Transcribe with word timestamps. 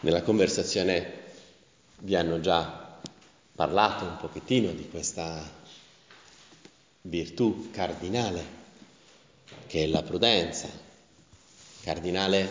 Nella 0.00 0.22
conversazione 0.22 1.12
vi 2.02 2.14
hanno 2.14 2.38
già 2.38 3.00
parlato 3.52 4.04
un 4.04 4.16
pochettino 4.16 4.70
di 4.70 4.88
questa 4.88 5.42
virtù 7.00 7.70
cardinale 7.72 8.44
che 9.66 9.82
è 9.82 9.86
la 9.88 10.04
prudenza. 10.04 10.68
Cardinale 11.82 12.48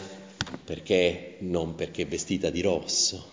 perché 0.65 1.37
non 1.39 1.75
perché 1.75 2.03
vestita 2.03 2.49
di 2.49 2.59
rosso, 2.59 3.31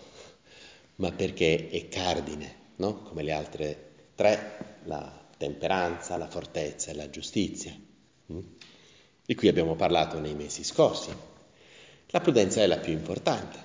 ma 0.95 1.11
perché 1.11 1.69
è 1.69 1.89
cardine, 1.89 2.55
no? 2.77 3.01
come 3.01 3.21
le 3.21 3.33
altre 3.33 3.91
tre, 4.15 4.77
la 4.85 5.25
temperanza, 5.37 6.15
la 6.15 6.29
fortezza 6.29 6.91
e 6.91 6.95
la 6.95 7.09
giustizia, 7.09 7.77
mm? 8.31 8.39
di 9.25 9.35
cui 9.35 9.49
abbiamo 9.49 9.75
parlato 9.75 10.19
nei 10.19 10.35
mesi 10.35 10.63
scorsi. 10.63 11.13
La 12.07 12.21
prudenza 12.21 12.61
è 12.61 12.67
la 12.67 12.77
più 12.77 12.93
importante, 12.93 13.64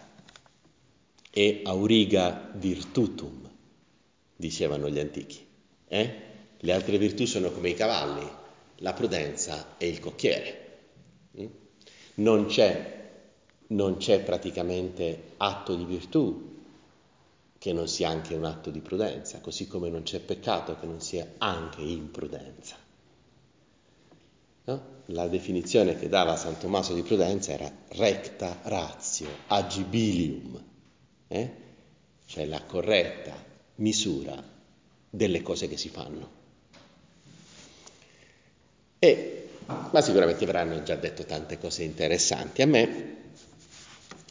è 1.30 1.60
auriga 1.64 2.50
virtutum, 2.54 3.48
dicevano 4.34 4.90
gli 4.90 4.98
antichi. 4.98 5.46
Eh? 5.86 6.14
Le 6.58 6.72
altre 6.72 6.98
virtù 6.98 7.24
sono 7.24 7.52
come 7.52 7.70
i 7.70 7.74
cavalli, 7.74 8.28
la 8.76 8.92
prudenza 8.92 9.76
è 9.76 9.84
il 9.84 10.00
cocchiere. 10.00 10.78
Mm? 11.40 11.46
Non 12.14 12.46
c'è, 12.46 13.10
non 13.68 13.96
c'è 13.96 14.22
praticamente 14.22 15.34
atto 15.36 15.76
di 15.76 15.84
virtù 15.84 16.48
che 17.58 17.72
non 17.72 17.88
sia 17.88 18.08
anche 18.08 18.34
un 18.34 18.44
atto 18.44 18.70
di 18.70 18.80
prudenza, 18.80 19.40
così 19.40 19.68
come 19.68 19.88
non 19.88 20.02
c'è 20.02 20.18
peccato 20.18 20.76
che 20.80 20.86
non 20.86 21.00
sia 21.00 21.34
anche 21.38 21.82
imprudenza. 21.82 22.76
No? 24.64 24.82
La 25.06 25.28
definizione 25.28 25.96
che 25.96 26.08
dava 26.08 26.36
San 26.36 26.58
Tommaso 26.58 26.94
di 26.94 27.02
prudenza 27.02 27.52
era 27.52 27.70
recta 27.88 28.60
ratio, 28.62 29.28
agibilium, 29.48 30.68
eh? 31.32 31.50
cioè 32.26 32.44
la 32.46 32.62
corretta 32.64 33.32
misura 33.76 34.42
delle 35.08 35.42
cose 35.42 35.68
che 35.68 35.76
si 35.76 35.88
fanno. 35.88 36.38
E, 38.98 39.48
ma 39.64 40.00
sicuramente 40.00 40.44
avranno 40.44 40.82
già 40.82 40.96
detto 40.96 41.24
tante 41.24 41.58
cose 41.58 41.84
interessanti. 41.84 42.62
A 42.62 42.66
me 42.66 43.16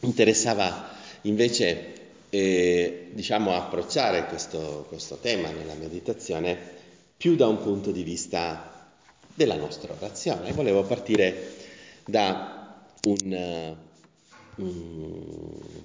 interessava 0.02 0.90
invece 1.22 1.98
e 2.30 3.08
diciamo 3.12 3.54
approcciare 3.54 4.26
questo, 4.26 4.84
questo 4.88 5.16
tema 5.16 5.50
nella 5.50 5.74
meditazione 5.74 6.56
più 7.16 7.34
da 7.34 7.48
un 7.48 7.60
punto 7.60 7.90
di 7.90 8.04
vista 8.04 8.94
della 9.34 9.56
nostra 9.56 9.92
orazione. 9.92 10.52
Volevo 10.52 10.84
partire 10.84 11.54
da 12.04 12.84
un, 13.02 13.76
um, 14.56 15.84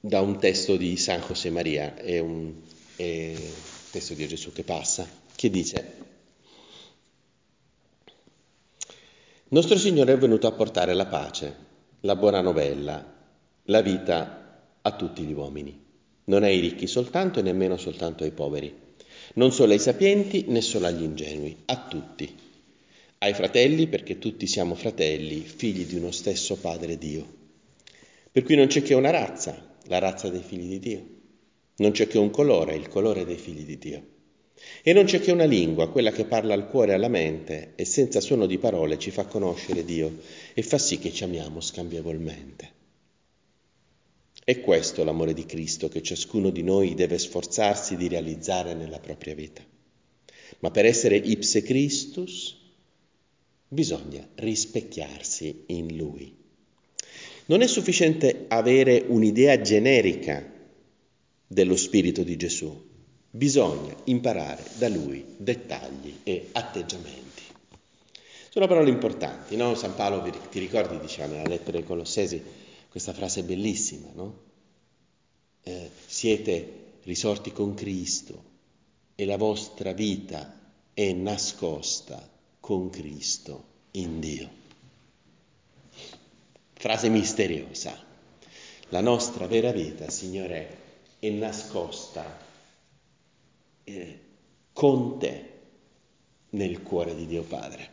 da 0.00 0.20
un 0.20 0.38
testo 0.38 0.76
di 0.76 0.96
San 0.96 1.20
José 1.20 1.50
Maria, 1.50 1.94
è 1.94 2.18
un 2.18 2.54
è 2.96 3.34
testo 3.90 4.14
di 4.14 4.26
Gesù 4.26 4.52
che 4.52 4.62
passa, 4.62 5.08
che 5.34 5.50
dice, 5.50 6.08
Nostro 9.48 9.76
Signore 9.78 10.12
è 10.12 10.18
venuto 10.18 10.46
a 10.46 10.52
portare 10.52 10.94
la 10.94 11.06
pace, 11.06 11.56
la 12.00 12.14
buona 12.14 12.40
novella, 12.40 13.04
la 13.64 13.80
vita 13.82 14.62
a 14.80 14.96
tutti 14.96 15.22
gli 15.22 15.32
uomini, 15.32 15.78
non 16.24 16.44
ai 16.44 16.60
ricchi 16.60 16.86
soltanto 16.86 17.40
e 17.40 17.42
nemmeno 17.42 17.76
soltanto 17.76 18.22
ai 18.24 18.30
poveri, 18.30 18.72
non 19.34 19.52
solo 19.52 19.72
ai 19.72 19.78
sapienti 19.78 20.44
né 20.48 20.60
solo 20.60 20.86
agli 20.86 21.02
ingenui, 21.02 21.56
a 21.66 21.86
tutti, 21.88 22.32
ai 23.18 23.34
fratelli 23.34 23.86
perché 23.88 24.18
tutti 24.18 24.46
siamo 24.46 24.74
fratelli, 24.74 25.40
figli 25.40 25.84
di 25.84 25.96
uno 25.96 26.10
stesso 26.10 26.56
Padre 26.56 26.96
Dio. 26.96 27.38
Per 28.30 28.44
cui 28.44 28.54
non 28.54 28.68
c'è 28.68 28.82
che 28.82 28.94
una 28.94 29.10
razza, 29.10 29.69
la 29.90 29.98
razza 29.98 30.28
dei 30.28 30.40
figli 30.40 30.68
di 30.68 30.78
Dio, 30.78 31.06
non 31.78 31.90
c'è 31.90 32.06
che 32.06 32.16
un 32.16 32.30
colore, 32.30 32.76
il 32.76 32.88
colore 32.88 33.24
dei 33.24 33.36
figli 33.36 33.64
di 33.64 33.76
Dio. 33.76 34.06
E 34.82 34.92
non 34.92 35.04
c'è 35.04 35.20
che 35.20 35.32
una 35.32 35.44
lingua, 35.44 35.90
quella 35.90 36.12
che 36.12 36.26
parla 36.26 36.54
al 36.54 36.68
cuore 36.68 36.92
e 36.92 36.94
alla 36.94 37.08
mente 37.08 37.72
e 37.74 37.84
senza 37.84 38.20
suono 38.20 38.46
di 38.46 38.58
parole 38.58 39.00
ci 39.00 39.10
fa 39.10 39.24
conoscere 39.24 39.84
Dio 39.84 40.18
e 40.54 40.62
fa 40.62 40.78
sì 40.78 41.00
che 41.00 41.12
ci 41.12 41.24
amiamo 41.24 41.60
scambievolmente. 41.60 42.78
È 44.44 44.60
questo 44.60 45.02
l'amore 45.02 45.34
di 45.34 45.44
Cristo 45.44 45.88
che 45.88 46.02
ciascuno 46.02 46.50
di 46.50 46.62
noi 46.62 46.94
deve 46.94 47.18
sforzarsi 47.18 47.96
di 47.96 48.06
realizzare 48.06 48.74
nella 48.74 49.00
propria 49.00 49.34
vita. 49.34 49.64
Ma 50.60 50.70
per 50.70 50.84
essere 50.84 51.16
ipse 51.16 51.62
Christus 51.62 52.56
bisogna 53.66 54.24
rispecchiarsi 54.36 55.64
in 55.66 55.96
Lui. 55.96 56.39
Non 57.50 57.62
è 57.62 57.66
sufficiente 57.66 58.44
avere 58.46 59.06
un'idea 59.08 59.60
generica 59.60 60.40
dello 61.48 61.74
Spirito 61.74 62.22
di 62.22 62.36
Gesù, 62.36 62.72
bisogna 63.28 63.92
imparare 64.04 64.62
da 64.78 64.88
Lui 64.88 65.34
dettagli 65.36 66.18
e 66.22 66.50
atteggiamenti. 66.52 67.42
Sono 68.50 68.68
parole 68.68 68.90
importanti, 68.90 69.56
no? 69.56 69.74
San 69.74 69.96
Paolo, 69.96 70.30
ti 70.48 70.60
ricordi, 70.60 71.00
diceva 71.00 71.26
nella 71.26 71.48
lettera 71.48 71.78
ai 71.78 71.82
Colossesi, 71.82 72.40
questa 72.88 73.12
frase 73.12 73.42
bellissima, 73.42 74.12
no? 74.14 74.38
Eh, 75.64 75.90
siete 76.06 76.72
risorti 77.02 77.50
con 77.50 77.74
Cristo 77.74 78.44
e 79.16 79.24
la 79.24 79.36
vostra 79.36 79.92
vita 79.92 80.56
è 80.94 81.12
nascosta 81.14 82.30
con 82.60 82.90
Cristo 82.90 83.64
in 83.90 84.20
Dio. 84.20 84.59
Frase 86.80 87.10
misteriosa. 87.10 87.94
La 88.88 89.02
nostra 89.02 89.46
vera 89.46 89.70
vita, 89.70 90.08
Signore, 90.08 90.78
è 91.18 91.28
nascosta 91.28 92.24
eh, 93.84 94.18
con 94.72 95.18
te 95.18 95.50
nel 96.48 96.82
cuore 96.82 97.14
di 97.14 97.26
Dio 97.26 97.42
Padre. 97.42 97.88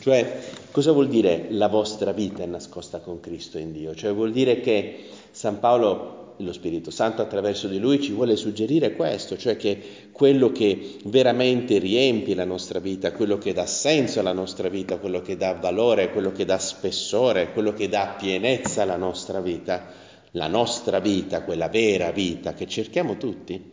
Cioè, 0.00 0.40
cosa 0.70 0.92
vuol 0.92 1.10
dire 1.10 1.48
la 1.50 1.68
vostra 1.68 2.12
vita 2.12 2.42
è 2.42 2.46
nascosta 2.46 3.00
con 3.00 3.20
Cristo 3.20 3.58
in 3.58 3.72
Dio? 3.72 3.94
Cioè 3.94 4.14
vuol 4.14 4.32
dire 4.32 4.62
che 4.62 5.10
San 5.30 5.60
Paolo, 5.60 6.19
lo 6.42 6.52
Spirito 6.52 6.90
Santo 6.90 7.22
attraverso 7.22 7.68
di 7.68 7.78
lui 7.78 8.00
ci 8.00 8.12
vuole 8.12 8.36
suggerire 8.36 8.94
questo, 8.94 9.36
cioè 9.36 9.56
che 9.56 10.08
quello 10.12 10.52
che 10.52 10.98
veramente 11.04 11.78
riempie 11.78 12.34
la 12.34 12.44
nostra 12.44 12.78
vita, 12.78 13.12
quello 13.12 13.38
che 13.38 13.52
dà 13.52 13.66
senso 13.66 14.20
alla 14.20 14.32
nostra 14.32 14.68
vita, 14.68 14.98
quello 14.98 15.20
che 15.22 15.36
dà 15.36 15.54
valore, 15.54 16.10
quello 16.10 16.32
che 16.32 16.44
dà 16.44 16.58
spessore, 16.58 17.52
quello 17.52 17.72
che 17.72 17.88
dà 17.88 18.16
pienezza 18.18 18.82
alla 18.82 18.96
nostra 18.96 19.40
vita, 19.40 19.92
la 20.32 20.46
nostra 20.46 21.00
vita, 21.00 21.42
quella 21.42 21.68
vera 21.68 22.10
vita 22.10 22.54
che 22.54 22.66
cerchiamo 22.66 23.16
tutti, 23.16 23.72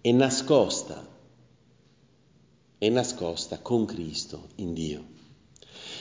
è 0.00 0.12
nascosta 0.12 1.10
è 2.80 2.88
nascosta 2.88 3.58
con 3.58 3.84
Cristo 3.84 4.48
in 4.56 4.72
Dio. 4.72 5.04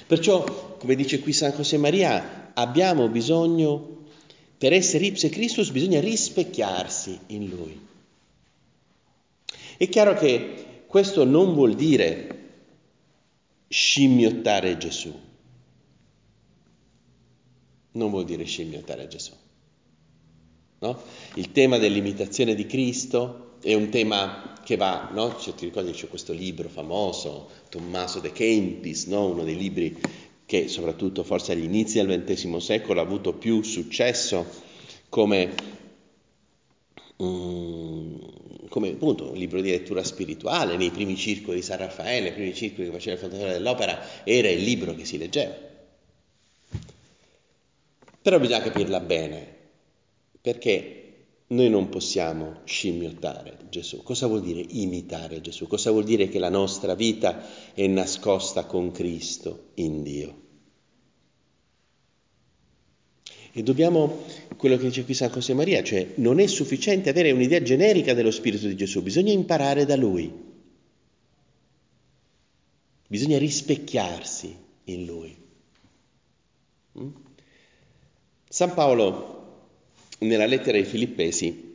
Perciò, 0.08 0.78
come 0.80 0.96
dice 0.96 1.20
qui 1.20 1.34
San 1.34 1.52
José 1.52 1.78
Maria, 1.78 2.52
abbiamo 2.54 3.10
bisogno, 3.10 3.99
per 4.60 4.74
essere 4.74 5.06
ipse 5.06 5.30
Christus, 5.30 5.72
bisogna 5.72 6.02
rispecchiarsi 6.02 7.18
in 7.28 7.48
Lui. 7.48 7.80
È 9.78 9.88
chiaro 9.88 10.14
che 10.16 10.84
questo 10.86 11.24
non 11.24 11.54
vuol 11.54 11.76
dire 11.76 12.50
scimmiottare 13.70 14.76
Gesù. 14.76 15.18
Non 17.92 18.10
vuol 18.10 18.26
dire 18.26 18.44
scimmiottare 18.44 19.08
Gesù. 19.08 19.32
No? 20.80 21.02
Il 21.36 21.54
tema 21.54 21.78
dell'imitazione 21.78 22.54
di 22.54 22.66
Cristo 22.66 23.56
è 23.62 23.74
un 23.74 23.88
tema 23.88 24.60
che 24.62 24.76
va, 24.76 25.10
no? 25.14 25.38
Cioè, 25.40 25.56
ti 25.56 25.66
ricordi 25.66 25.92
c'è 25.92 26.10
questo 26.10 26.34
libro 26.34 26.68
famoso, 26.68 27.50
Tommaso 27.70 28.20
de 28.20 28.34
Kempis, 28.34 29.06
no? 29.06 29.28
uno 29.28 29.46
dei 29.46 29.56
libri 29.56 29.98
che 30.50 30.68
soprattutto 30.68 31.24
forse 31.24 31.52
agli 31.52 31.66
inizi 31.66 32.04
del 32.04 32.24
XX 32.24 32.56
secolo 32.56 33.00
ha 33.00 33.04
avuto 33.04 33.34
più 33.34 33.62
successo 33.62 34.48
come, 35.08 35.54
um, 37.18 38.68
come 38.68 38.90
appunto 38.90 39.30
un 39.30 39.38
libro 39.38 39.62
di 39.62 39.70
lettura 39.70 40.04
spirituale, 40.04 40.76
nei 40.76 40.90
primi 40.90 41.16
circoli 41.16 41.58
di 41.58 41.62
San 41.64 41.78
Raffaele, 41.78 42.22
nei 42.22 42.34
primi 42.34 42.56
circoli 42.56 42.88
che 42.88 42.94
faceva 42.94 43.14
il 43.14 43.22
fondatore 43.22 43.52
dell'opera, 43.52 44.24
era 44.24 44.50
il 44.50 44.64
libro 44.64 44.96
che 44.96 45.06
si 45.06 45.20
leggeva. 45.20 45.56
Però 48.20 48.40
bisogna 48.40 48.64
capirla 48.64 49.02
bene, 49.02 49.56
perché 50.42 50.99
noi 51.50 51.70
non 51.70 51.90
possiamo 51.90 52.62
scimmiottare 52.66 53.58
Gesù. 53.70 54.04
Cosa 54.04 54.28
vuol 54.28 54.42
dire 54.42 54.64
imitare 54.70 55.42
Gesù? 55.42 55.68
Cosa 55.68 55.92
vuol 55.92 56.04
dire 56.04 56.30
che 56.30 56.38
la 56.38 56.50
nostra 56.50 56.94
vita 56.94 57.44
è 57.74 57.88
nascosta 57.88 58.66
con 58.66 58.92
Cristo 58.92 59.70
in 59.76 60.04
Dio? 60.04 60.48
E 63.52 63.64
dobbiamo, 63.64 64.26
quello 64.58 64.78
che 64.78 64.84
dice 64.84 65.04
qui 65.04 65.16
San 65.16 65.32
José 65.32 65.56
Maria, 65.56 65.82
cioè 65.82 66.14
non 66.16 66.40
è 66.40 66.46
sufficiente 66.46 67.10
avere 67.10 67.32
un'idea 67.32 67.64
generica 67.64 68.14
dello 68.14 68.32
Spirito 68.32 68.68
di 68.68 68.76
Gesù, 68.76 69.02
bisogna 69.02 69.32
imparare 69.32 69.86
da 69.86 69.96
Lui. 69.96 70.32
Bisogna 73.08 73.40
rispecchiarsi 73.40 74.56
in 74.84 75.06
Lui. 75.06 75.36
Mm? 77.00 77.10
San 78.48 78.74
Paolo 78.76 79.39
nella 80.20 80.46
lettera 80.46 80.78
ai 80.78 80.86
Filippesi 80.86 81.68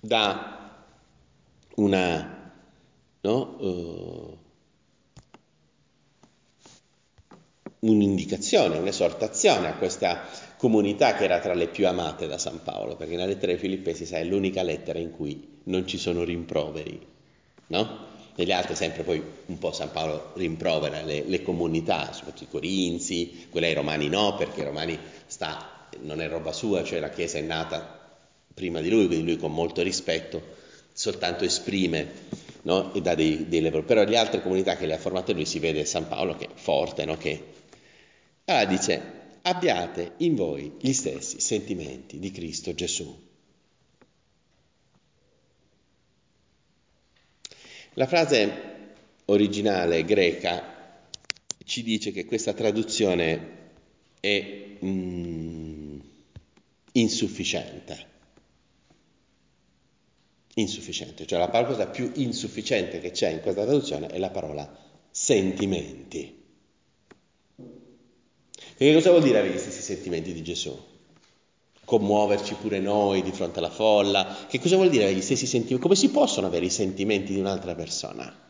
dà 0.00 0.84
una, 1.76 2.52
no, 3.20 3.56
uh, 3.58 4.38
un'indicazione, 7.80 8.78
un'esortazione 8.78 9.68
a 9.68 9.74
questa 9.74 10.28
comunità 10.56 11.14
che 11.14 11.24
era 11.24 11.38
tra 11.40 11.54
le 11.54 11.68
più 11.68 11.86
amate 11.86 12.26
da 12.26 12.38
San 12.38 12.62
Paolo, 12.62 12.96
perché 12.96 13.16
la 13.16 13.26
lettera 13.26 13.52
ai 13.52 13.58
Filippesi, 13.58 14.06
sai, 14.06 14.22
è 14.22 14.24
l'unica 14.24 14.62
lettera 14.62 14.98
in 14.98 15.10
cui 15.10 15.58
non 15.64 15.86
ci 15.86 15.98
sono 15.98 16.24
rimproveri, 16.24 16.98
no? 17.68 18.14
Nelle 18.38 18.52
altre 18.52 18.74
sempre 18.74 19.02
poi 19.02 19.22
un 19.46 19.58
po' 19.58 19.72
San 19.72 19.90
Paolo 19.92 20.32
rimprovera 20.34 21.02
le, 21.02 21.24
le 21.26 21.42
comunità, 21.42 22.12
soprattutto 22.12 22.44
i 22.44 22.50
Corinzi, 22.50 23.46
quelle 23.50 23.68
ai 23.68 23.74
Romani 23.74 24.08
no, 24.08 24.34
perché 24.36 24.60
i 24.60 24.64
Romani 24.64 24.98
sta, 25.24 25.75
non 26.00 26.20
è 26.20 26.28
roba 26.28 26.52
sua, 26.52 26.82
cioè 26.84 27.00
la 27.00 27.10
Chiesa 27.10 27.38
è 27.38 27.42
nata 27.42 27.94
prima 28.54 28.80
di 28.80 28.88
lui, 28.88 29.06
quindi 29.06 29.24
lui 29.24 29.36
con 29.36 29.52
molto 29.52 29.82
rispetto 29.82 30.54
soltanto 30.92 31.44
esprime 31.44 32.10
no? 32.62 32.94
e 32.94 33.02
dà 33.02 33.14
dei, 33.14 33.48
dei 33.48 33.60
lavori. 33.60 33.84
Però 33.84 34.02
le 34.02 34.16
altre 34.16 34.40
comunità 34.40 34.76
che 34.76 34.86
le 34.86 34.94
ha 34.94 34.98
formate 34.98 35.32
lui 35.32 35.44
si 35.44 35.58
vede 35.58 35.84
San 35.84 36.08
Paolo 36.08 36.36
che 36.36 36.46
è 36.46 36.50
forte, 36.54 37.04
no? 37.04 37.16
che... 37.16 37.52
Allora 38.46 38.64
dice, 38.64 39.02
abbiate 39.42 40.12
in 40.18 40.34
voi 40.34 40.72
gli 40.80 40.92
stessi 40.92 41.40
sentimenti 41.40 42.18
di 42.18 42.30
Cristo 42.30 42.74
Gesù. 42.74 43.24
La 47.94 48.06
frase 48.06 48.74
originale 49.26 50.04
greca 50.04 50.74
ci 51.64 51.82
dice 51.82 52.12
che 52.12 52.24
questa 52.24 52.52
traduzione 52.52 53.54
è 54.20 54.76
mm, 54.84 55.35
insufficiente. 57.06 58.14
Insufficiente, 60.54 61.26
cioè 61.26 61.38
la 61.38 61.64
cosa 61.64 61.86
più 61.86 62.10
insufficiente 62.14 63.00
che 63.00 63.10
c'è 63.10 63.28
in 63.28 63.40
questa 63.40 63.64
traduzione 63.64 64.08
è 64.08 64.18
la 64.18 64.30
parola 64.30 64.68
sentimenti. 65.10 66.44
Che 68.78 68.92
cosa 68.92 69.10
vuol 69.10 69.22
dire 69.22 69.38
avere 69.38 69.54
gli 69.54 69.58
stessi 69.58 69.82
sentimenti 69.82 70.32
di 70.32 70.42
Gesù? 70.42 70.76
Commuoverci 71.84 72.54
pure 72.54 72.80
noi 72.80 73.22
di 73.22 73.30
fronte 73.30 73.60
alla 73.60 73.70
folla? 73.70 74.46
Che 74.48 74.58
cosa 74.58 74.76
vuol 74.76 74.90
dire 74.90 75.04
avere 75.04 75.18
gli 75.18 75.22
stessi 75.22 75.46
sentimenti? 75.46 75.82
Come 75.82 75.94
si 75.94 76.10
possono 76.10 76.46
avere 76.46 76.64
i 76.64 76.70
sentimenti 76.70 77.32
di 77.32 77.38
un'altra 77.38 77.74
persona? 77.74 78.44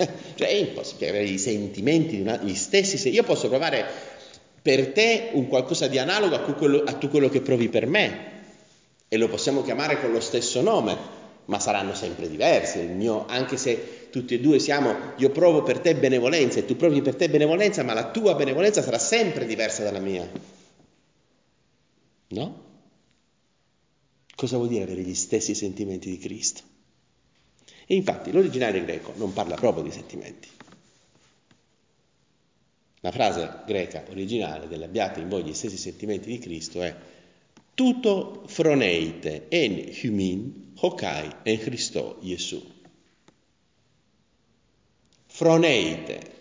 cioè 0.34 0.48
è 0.48 0.54
impossibile 0.54 1.10
avere 1.10 1.26
i 1.26 1.38
sentimenti 1.38 2.16
di 2.16 2.22
una, 2.22 2.36
gli 2.38 2.54
stessi 2.54 2.96
sentimenti. 2.96 3.20
Io 3.20 3.24
posso 3.24 3.48
provare 3.48 3.86
per 4.62 4.92
te 4.92 5.30
un 5.32 5.48
qualcosa 5.48 5.86
di 5.86 5.98
analogo 5.98 6.34
a, 6.34 6.40
quello, 6.40 6.82
a 6.84 6.94
quello 6.94 7.28
che 7.28 7.40
provi 7.40 7.68
per 7.68 7.86
me 7.86 8.28
e 9.08 9.16
lo 9.16 9.28
possiamo 9.28 9.62
chiamare 9.62 10.00
con 10.00 10.12
lo 10.12 10.20
stesso 10.20 10.60
nome, 10.60 10.96
ma 11.46 11.58
saranno 11.58 11.94
sempre 11.94 12.28
diversi. 12.28 12.78
Mio, 12.80 13.26
anche 13.26 13.56
se 13.56 14.08
tutti 14.10 14.34
e 14.34 14.40
due 14.40 14.58
siamo, 14.58 14.94
io 15.16 15.30
provo 15.30 15.62
per 15.62 15.80
te 15.80 15.96
benevolenza 15.96 16.58
e 16.58 16.64
tu 16.64 16.76
provi 16.76 17.02
per 17.02 17.16
te 17.16 17.28
benevolenza, 17.28 17.82
ma 17.82 17.94
la 17.94 18.10
tua 18.10 18.34
benevolenza 18.34 18.82
sarà 18.82 18.98
sempre 18.98 19.46
diversa 19.46 19.82
dalla 19.82 19.98
mia. 19.98 20.28
No? 22.28 22.68
Cosa 24.36 24.56
vuol 24.56 24.68
dire 24.68 24.84
avere 24.84 25.02
gli 25.02 25.14
stessi 25.14 25.54
sentimenti 25.54 26.08
di 26.08 26.18
Cristo? 26.18 26.62
E 27.86 27.96
infatti 27.96 28.30
l'originale 28.30 28.84
greco 28.84 29.12
non 29.16 29.32
parla 29.32 29.56
proprio 29.56 29.82
di 29.82 29.90
sentimenti. 29.90 30.48
La 33.00 33.10
frase 33.10 33.62
greca 33.66 34.04
originale 34.10 34.68
dell'abbiate 34.68 35.20
in 35.20 35.28
voi 35.28 35.42
gli 35.42 35.54
stessi 35.54 35.76
sentimenti 35.76 36.28
di 36.28 36.38
Cristo 36.38 36.82
è 36.82 36.94
tutto 37.74 38.42
froneite 38.46 39.46
en 39.48 39.90
humin 40.02 40.72
hokai 40.76 41.30
en 41.44 41.58
Christo 41.58 42.18
Gesù 42.22 42.78
froneite. 45.30 46.38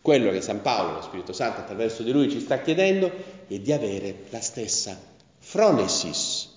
Quello 0.00 0.30
che 0.30 0.40
San 0.40 0.62
Paolo, 0.62 0.92
lo 0.92 1.02
Spirito 1.02 1.32
Santo 1.32 1.60
attraverso 1.60 2.04
di 2.04 2.12
lui 2.12 2.30
ci 2.30 2.38
sta 2.38 2.60
chiedendo 2.60 3.10
è 3.48 3.58
di 3.58 3.72
avere 3.72 4.26
la 4.30 4.40
stessa 4.40 5.00
fronesis 5.38 6.48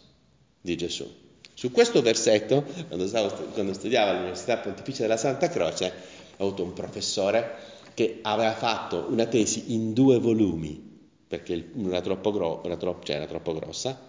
di 0.62 0.75
Gesù. 0.75 1.12
Su 1.54 1.72
questo 1.72 2.02
versetto, 2.02 2.63
quando, 2.88 3.07
stavo, 3.07 3.34
quando 3.54 3.74
studiavo 3.74 4.12
all'Università 4.12 4.57
Pontificia 4.57 5.02
della 5.02 5.18
Santa 5.18 5.50
Croce, 5.50 5.94
ho 6.38 6.46
avuto 6.46 6.63
un 6.63 6.74
professore 6.74 7.75
che 7.95 8.19
aveva 8.21 8.53
fatto 8.53 9.07
una 9.09 9.25
tesi 9.25 9.74
in 9.74 9.94
due 9.94 10.19
volumi, 10.19 10.80
perché 11.27 11.71
era 11.88 12.01
troppo, 12.01 12.31
gro- 12.31 12.63
era 12.63 12.75
troppo, 12.75 13.03
cioè 13.06 13.15
era 13.15 13.25
troppo 13.25 13.53
grossa, 13.53 14.00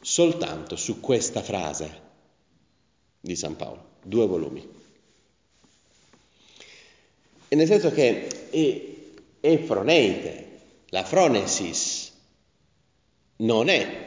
soltanto 0.00 0.76
su 0.76 1.00
questa 1.00 1.42
frase 1.42 2.02
di 3.18 3.34
San 3.34 3.56
Paolo, 3.56 3.84
due 4.02 4.26
volumi. 4.26 4.68
E 7.48 7.56
nel 7.56 7.66
senso 7.66 7.90
che 7.90 8.50
è, 8.50 9.40
è 9.40 9.58
froneite, 9.58 10.60
la 10.90 11.02
fronesis 11.02 12.12
non 13.36 13.68
è 13.68 14.04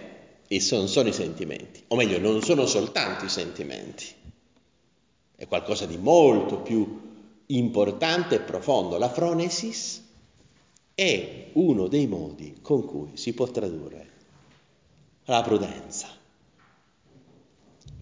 e 0.48 0.60
sono, 0.60 0.86
sono 0.86 1.10
i 1.10 1.14
sentimenti, 1.14 1.84
o 1.88 1.96
meglio, 1.96 2.20
non 2.20 2.42
sono 2.44 2.68
soltanto 2.68 3.26
i 3.26 3.30
sentimenti, 3.30 4.06
è 5.36 5.48
qualcosa 5.48 5.86
di 5.88 5.98
molto 5.98 6.60
più 6.60 7.09
importante 7.52 8.36
e 8.36 8.40
profondo. 8.42 8.98
La 8.98 9.10
fronesis 9.10 10.04
è 10.94 11.50
uno 11.54 11.88
dei 11.88 12.08
modi 12.08 12.60
con 12.62 12.86
cui 12.86 13.16
si 13.16 13.34
può 13.34 13.48
tradurre 13.48 14.08
la 15.26 15.42
prudenza, 15.42 16.08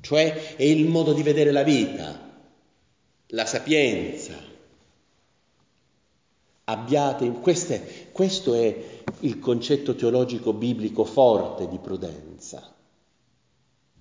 cioè 0.02 0.56
è 0.56 0.64
il 0.64 0.88
modo 0.88 1.14
di 1.14 1.22
vedere 1.22 1.52
la 1.52 1.64
vita, 1.64 2.18
la 3.28 3.46
sapienza, 3.46 4.34
abbiate, 6.64 7.30
queste, 7.32 8.10
questo 8.12 8.54
è 8.54 9.02
il 9.20 9.40
concetto 9.40 9.96
teologico 9.96 10.54
biblico 10.54 11.04
forte 11.04 11.68
di 11.68 11.78
prudenza. 11.78 12.74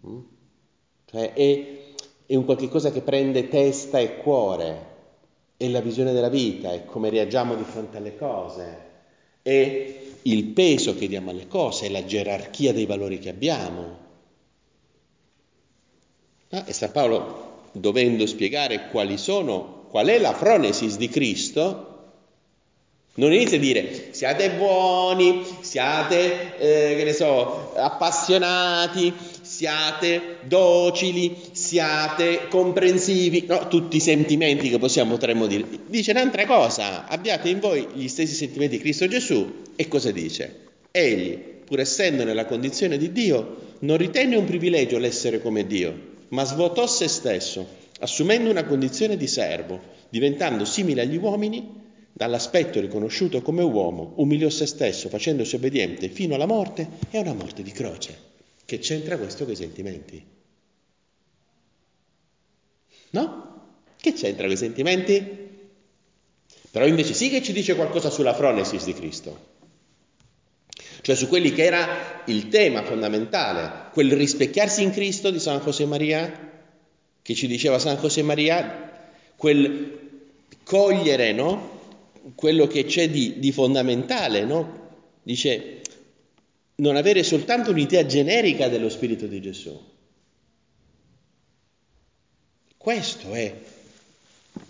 Mm? 0.07 0.21
Cioè 1.07 1.33
è, 1.33 1.95
è 2.27 2.35
un 2.35 2.45
qualche 2.45 2.69
cosa 2.69 2.91
che 2.91 3.03
prende 3.03 3.49
testa 3.49 3.99
e 3.99 4.17
cuore, 4.19 4.96
è 5.57 5.69
la 5.69 5.81
visione 5.81 6.13
della 6.13 6.29
vita, 6.29 6.73
è 6.73 6.85
come 6.85 7.09
reagiamo 7.11 7.55
di 7.55 7.65
fronte 7.65 7.97
alle 7.97 8.17
cose, 8.17 8.85
è 9.43 9.95
il 10.23 10.45
peso 10.45 10.95
che 10.97 11.09
diamo 11.09 11.31
alle 11.31 11.47
cose, 11.47 11.87
è 11.87 11.89
la 11.89 12.05
gerarchia 12.05 12.73
dei 12.73 12.87
valori 12.87 13.19
che 13.19 13.29
abbiamo. 13.29 14.05
Ah, 16.51 16.65
e 16.67 16.73
San 16.73 16.93
Paolo, 16.93 17.61
dovendo 17.73 18.27
spiegare 18.27 18.89
quali 18.91 19.17
sono, 19.17 19.87
qual 19.89 20.09
è 20.09 20.19
la 20.19 20.33
fronesis 20.33 20.97
di 20.97 21.09
Cristo, 21.09 21.95
non 23.15 23.33
inizia 23.33 23.57
a 23.57 23.61
dire 23.61 24.09
siate 24.13 24.51
buoni, 24.51 25.43
siate, 25.61 26.59
eh, 26.59 26.97
che 26.97 27.05
ne 27.05 27.13
so, 27.13 27.73
appassionati, 27.75 29.15
siate 29.41 30.39
docili, 30.43 31.35
siate 31.67 32.47
comprensivi, 32.49 33.45
no, 33.49 33.67
tutti 33.67 33.97
i 33.97 34.01
sentimenti 34.01 34.71
che 34.71 34.79
possiamo, 34.79 35.15
potremmo 35.15 35.47
dire. 35.47 35.67
Dice 35.87 36.13
un'altra 36.13 36.47
cosa, 36.47 37.09
abbiate 37.09 37.49
in 37.49 37.59
voi 37.59 37.89
gli 37.95 38.07
stessi 38.07 38.35
sentimenti 38.35 38.77
di 38.77 38.83
Cristo 38.83 39.09
Gesù 39.09 39.63
e 39.75 39.89
cosa 39.89 40.13
dice? 40.13 40.61
Egli, 40.93 41.37
pur 41.65 41.81
essendo 41.81 42.23
nella 42.23 42.47
condizione 42.47 42.97
di 42.97 43.11
Dio, 43.11 43.75
non 43.81 43.97
ritenne 43.97 44.37
un 44.37 44.45
privilegio 44.45 44.99
l'essere 44.99 45.43
come 45.43 45.67
Dio, 45.67 45.95
ma 46.29 46.45
svuotò 46.45 46.87
se 46.87 47.09
stesso, 47.09 47.67
assumendo 48.01 48.49
una 48.49 48.65
condizione 48.65 49.17
di 49.17 49.27
servo, 49.27 49.81
diventando 50.09 50.65
simile 50.65 51.03
agli 51.03 51.17
uomini 51.17 51.85
Dall'aspetto 52.17 52.81
riconosciuto 52.81 53.43
come 53.43 53.63
uomo, 53.63 54.15
umiliò 54.17 54.49
se 54.49 54.65
stesso 54.65 55.11
facendosi 55.11 55.57
obbediente 55.57 56.09
fino 56.09 56.35
alla 56.35 56.47
morte 56.47 56.89
e 57.11 57.19
a 57.19 57.21
una 57.21 57.35
morte 57.35 57.63
di 57.63 57.73
croce. 57.73 58.17
Che 58.65 58.79
c'entra 58.79 59.19
questo 59.19 59.45
con 59.45 59.53
i 59.53 59.57
sentimenti? 59.57 60.36
No? 63.17 63.45
Che 63.99 64.13
c'entra 64.13 64.45
con 64.45 64.53
i 64.53 64.59
sentimenti? 64.59 65.45
Però 66.71 66.85
invece 66.85 67.15
sì 67.15 67.31
che 67.31 67.43
ci 67.43 67.53
dice 67.53 67.75
qualcosa 67.75 68.11
sulla 68.11 68.35
fronesis 68.35 68.85
di 68.85 68.93
Cristo, 68.93 69.55
cioè 71.01 71.15
su 71.15 71.27
quelli 71.29 71.53
che 71.53 71.65
era 71.65 72.23
il 72.27 72.49
tema 72.49 72.83
fondamentale, 72.83 73.91
quel 73.93 74.13
rispecchiarsi 74.13 74.83
in 74.83 74.91
Cristo 74.91 75.31
di 75.31 75.39
San 75.39 75.61
José 75.61 75.87
Maria, 75.87 76.53
che 77.23 77.35
ci 77.35 77.47
diceva 77.47 77.79
San 77.79 77.97
José 77.97 78.21
Maria, 78.23 78.93
quel 79.37 79.99
cogliere, 80.65 81.33
no? 81.33 81.75
quello 82.35 82.67
che 82.67 82.85
c'è 82.85 83.09
di, 83.09 83.39
di 83.39 83.53
fondamentale, 83.53 84.45
no? 84.45 84.85
Dice 85.23 85.81
non 86.77 86.97
avere 86.97 87.23
soltanto 87.23 87.71
un'idea 87.71 88.05
generica 88.05 88.69
dello 88.69 88.91
Spirito 88.91 89.27
di 89.27 89.41
Gesù. 89.41 89.81
Questo 92.87 93.35
è 93.35 93.53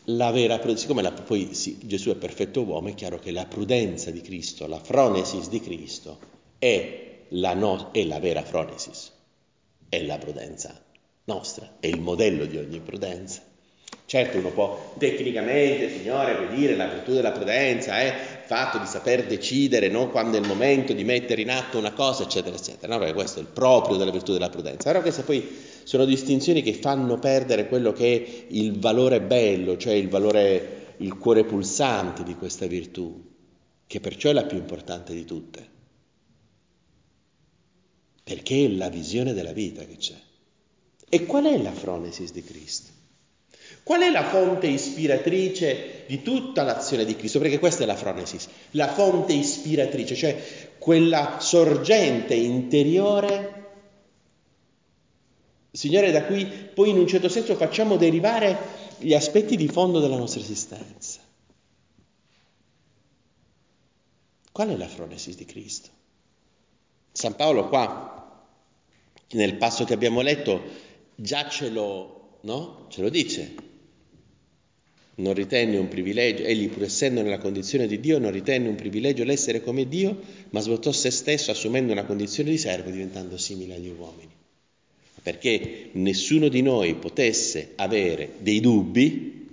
la 0.05 0.31
vera 0.31 0.57
prudenza, 0.57 0.81
siccome 0.81 1.03
la, 1.03 1.13
poi 1.13 1.53
sì, 1.53 1.77
Gesù 1.83 2.09
è 2.09 2.15
perfetto 2.15 2.63
uomo, 2.63 2.89
è 2.89 2.95
chiaro 2.95 3.19
che 3.19 3.31
la 3.31 3.45
prudenza 3.45 4.11
di 4.11 4.23
Cristo, 4.23 4.67
la 4.67 4.79
fronesis 4.79 5.51
di 5.51 5.61
Cristo, 5.61 6.19
è 6.59 7.25
la, 7.29 7.53
no, 7.53 7.91
è 7.93 8.03
la 8.05 8.19
vera 8.19 8.43
fronesis, 8.43 9.13
è 9.91 10.01
la 10.01 10.17
prudenza 10.17 10.83
nostra, 11.25 11.77
è 11.79 11.89
il 11.89 12.01
modello 12.01 12.47
di 12.47 12.57
ogni 12.57 12.81
prudenza. 12.81 13.43
Certo, 14.07 14.39
uno 14.39 14.51
può 14.51 14.95
tecnicamente, 14.97 15.91
Signore, 15.91 16.49
dire 16.55 16.75
la 16.75 16.87
virtù 16.87 17.13
della 17.13 17.33
prudenza 17.33 18.01
il 18.01 18.15
fatto 18.47 18.79
di 18.79 18.87
saper 18.87 19.27
decidere 19.27 19.89
no? 19.89 20.09
quando 20.09 20.37
è 20.37 20.41
il 20.41 20.47
momento 20.47 20.93
di 20.93 21.05
mettere 21.05 21.43
in 21.43 21.51
atto 21.51 21.79
una 21.79 21.93
cosa, 21.93 22.23
eccetera, 22.23 22.57
eccetera. 22.57 22.93
No? 22.93 22.99
Perché 22.99 23.15
questo 23.15 23.39
è 23.41 23.43
il 23.43 23.49
proprio 23.49 23.97
della 23.97 24.11
virtù 24.11 24.33
della 24.33 24.49
prudenza. 24.49 24.91
Però 24.91 25.03
queste 25.03 25.23
poi 25.23 25.47
sono 25.83 26.05
distinzioni 26.05 26.63
che 26.63 26.73
fanno 26.73 27.19
perdere 27.19 27.69
quello 27.69 27.93
che 27.93 28.15
è 28.15 28.45
il 28.49 28.79
valore 28.79 29.21
bello, 29.21 29.77
cioè 29.77 29.95
il 29.95 30.09
valore, 30.09 30.95
il 30.99 31.17
cuore 31.19 31.45
pulsante 31.45 32.23
di 32.23 32.35
questa 32.35 32.67
virtù, 32.67 33.23
che 33.87 34.01
perciò 34.01 34.31
è 34.31 34.33
la 34.33 34.45
più 34.45 34.57
importante 34.57 35.13
di 35.13 35.25
tutte. 35.25 35.75
Perché 38.25 38.65
è 38.65 38.69
la 38.69 38.89
visione 38.89 39.33
della 39.33 39.53
vita 39.53 39.85
che 39.85 39.97
c'è. 39.97 40.17
E 41.09 41.27
qual 41.27 41.45
è 41.45 41.61
la 41.61 41.73
fronesis 41.73 42.33
di 42.33 42.43
Cristo? 42.43 42.96
Qual 43.87 44.01
è 44.01 44.11
la 44.11 44.25
fonte 44.25 44.67
ispiratrice 44.67 46.03
di 46.09 46.21
tutta 46.21 46.65
l'azione 46.65 47.05
di 47.05 47.15
Cristo? 47.15 47.39
Perché 47.39 47.61
questa 47.61 47.85
è 47.85 47.87
la 47.87 47.95
fronesis, 47.95 48.49
la 48.73 48.93
fonte 48.93 49.33
ispiratrice, 49.33 50.17
cioè 50.17 50.45
quella 50.77 51.39
sorgente 51.39 52.35
interiore, 52.35 53.55
Signore, 55.71 56.11
da 56.11 56.25
cui 56.25 56.47
poi 56.47 56.91
in 56.91 56.99
un 56.99 57.07
certo 57.07 57.29
senso 57.29 57.55
facciamo 57.55 57.97
derivare 57.97 58.59
gli 58.99 59.15
aspetti 59.15 59.55
di 59.55 59.69
fondo 59.69 60.01
della 60.01 60.17
nostra 60.17 60.41
esistenza. 60.41 61.21
Qual 64.51 64.69
è 64.69 64.77
la 64.77 64.89
fronesis 64.89 65.37
di 65.37 65.45
Cristo? 65.45 65.91
San 67.13 67.37
Paolo 67.37 67.69
qua, 67.69 68.45
nel 69.31 69.55
passo 69.55 69.85
che 69.85 69.95
abbiamo 69.95 70.23
letto, 70.23 70.61
già 71.15 71.49
ce 71.49 71.69
lo, 71.71 72.39
no? 72.41 72.87
ce 72.89 73.03
lo 73.03 73.11
dice, 73.11 73.75
non 75.17 75.33
ritenne 75.35 75.79
un 75.79 75.89
privilegio, 75.89 76.43
egli 76.43 76.69
pur 76.69 76.83
essendo 76.83 77.23
nella 77.23 77.39
condizione 77.39 77.87
di 77.87 78.01
Dio 78.01 78.19
non 78.19 78.33
ritenne 78.33 78.69
un 78.69 78.75
privilegio 78.75 79.25
l'essere 79.25 79.63
come 79.63 79.89
Dio, 79.89 80.19
ma 80.51 80.61
svuotò 80.61 80.93
se 80.93 81.11
stesso 81.11 81.51
assumendo 81.51 81.93
una 81.93 82.05
condizione 82.05 82.51
di 82.51 82.59
servo 82.59 82.91
diventando 82.91 83.39
simile 83.39 83.75
agli 83.75 83.89
uomini. 83.89 84.31
Perché 85.23 85.89
nessuno 85.93 86.49
di 86.49 86.63
noi 86.63 86.95
potesse 86.95 87.73
avere 87.77 88.35
dei 88.39 88.61
dubbi, 88.61 89.45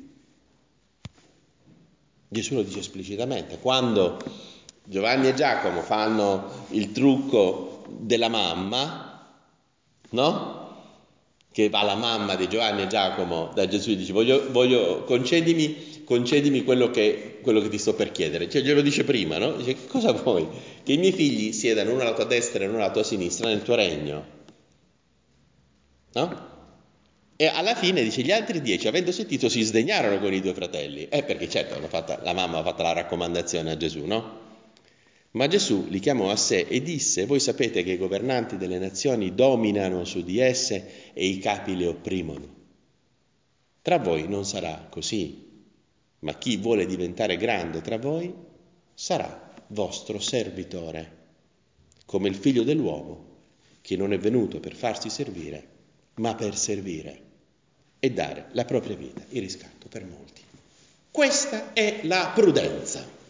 Gesù 2.27 2.55
lo 2.55 2.63
dice 2.63 2.79
esplicitamente, 2.79 3.57
quando 3.59 4.19
Giovanni 4.83 5.29
e 5.29 5.33
Giacomo 5.33 5.81
fanno 5.81 6.67
il 6.71 6.91
trucco 6.91 7.85
della 7.87 8.27
mamma, 8.27 9.27
no? 10.09 10.62
Che 11.53 11.69
va 11.69 11.83
la 11.83 11.93
mamma 11.93 12.35
di 12.35 12.49
Giovanni 12.49 12.81
e 12.81 12.87
Giacomo 12.87 13.51
da 13.53 13.67
Gesù 13.67 13.91
e 13.91 13.95
dice 13.95 14.11
voglio, 14.11 14.51
voglio 14.51 15.03
concedimi, 15.03 16.01
concedimi 16.03 16.63
quello, 16.63 16.89
che, 16.89 17.37
quello, 17.43 17.61
che, 17.61 17.69
ti 17.69 17.77
sto 17.77 17.93
per 17.93 18.11
chiedere. 18.11 18.49
Cioè 18.49 18.63
glielo 18.63 18.81
dice 18.81 19.03
prima, 19.03 19.37
no? 19.37 19.51
Dice 19.51 19.75
che 19.75 19.85
cosa 19.85 20.11
vuoi? 20.13 20.47
Che 20.83 20.91
i 20.91 20.97
miei 20.97 21.11
figli 21.11 21.51
siedano 21.51 21.91
uno 21.91 22.01
alla 22.01 22.15
tua 22.15 22.25
destra 22.25 22.63
e 22.63 22.67
uno 22.67 22.77
alla 22.77 22.89
tua 22.89 23.03
sinistra 23.03 23.49
nel 23.49 23.61
tuo 23.61 23.75
regno. 23.75 24.25
No? 26.13 26.51
E 27.35 27.45
alla 27.45 27.75
fine 27.75 28.01
dice 28.01 28.23
gli 28.23 28.31
altri 28.31 28.59
dieci, 28.59 28.87
avendo 28.87 29.11
sentito, 29.11 29.47
si 29.47 29.61
sdegnarono 29.61 30.19
con 30.19 30.33
i 30.33 30.41
due 30.41 30.55
fratelli. 30.55 31.07
Eh, 31.07 31.21
perché 31.21 31.47
certo 31.47 31.79
fatta, 31.87 32.19
la 32.23 32.33
mamma 32.33 32.57
ha 32.57 32.63
fatto 32.63 32.81
la 32.81 32.93
raccomandazione 32.93 33.69
a 33.69 33.77
Gesù, 33.77 34.05
no? 34.05 34.42
Ma 35.33 35.47
Gesù 35.47 35.87
li 35.89 35.99
chiamò 35.99 36.29
a 36.29 36.35
sé 36.35 36.65
e 36.67 36.81
disse, 36.81 37.25
voi 37.25 37.39
sapete 37.39 37.83
che 37.83 37.93
i 37.93 37.97
governanti 37.97 38.57
delle 38.57 38.77
nazioni 38.77 39.33
dominano 39.33 40.05
su 40.05 40.23
di 40.23 40.39
esse 40.39 41.11
e 41.13 41.25
i 41.25 41.39
capi 41.39 41.75
le 41.75 41.87
opprimono. 41.87 42.61
Tra 43.81 43.97
voi 43.97 44.27
non 44.27 44.45
sarà 44.45 44.87
così, 44.89 45.51
ma 46.19 46.37
chi 46.37 46.57
vuole 46.57 46.85
diventare 46.85 47.37
grande 47.37 47.81
tra 47.81 47.97
voi 47.97 48.33
sarà 48.93 49.53
vostro 49.67 50.19
servitore, 50.19 51.17
come 52.05 52.29
il 52.29 52.35
figlio 52.35 52.63
dell'uomo, 52.63 53.31
che 53.81 53.97
non 53.97 54.13
è 54.13 54.19
venuto 54.19 54.59
per 54.59 54.75
farsi 54.75 55.09
servire, 55.09 55.67
ma 56.15 56.35
per 56.35 56.55
servire 56.55 57.21
e 57.99 58.11
dare 58.11 58.49
la 58.51 58.65
propria 58.65 58.95
vita 58.95 59.25
in 59.29 59.41
riscatto 59.41 59.87
per 59.89 60.05
molti. 60.05 60.41
Questa 61.09 61.73
è 61.73 62.01
la 62.03 62.31
prudenza. 62.35 63.21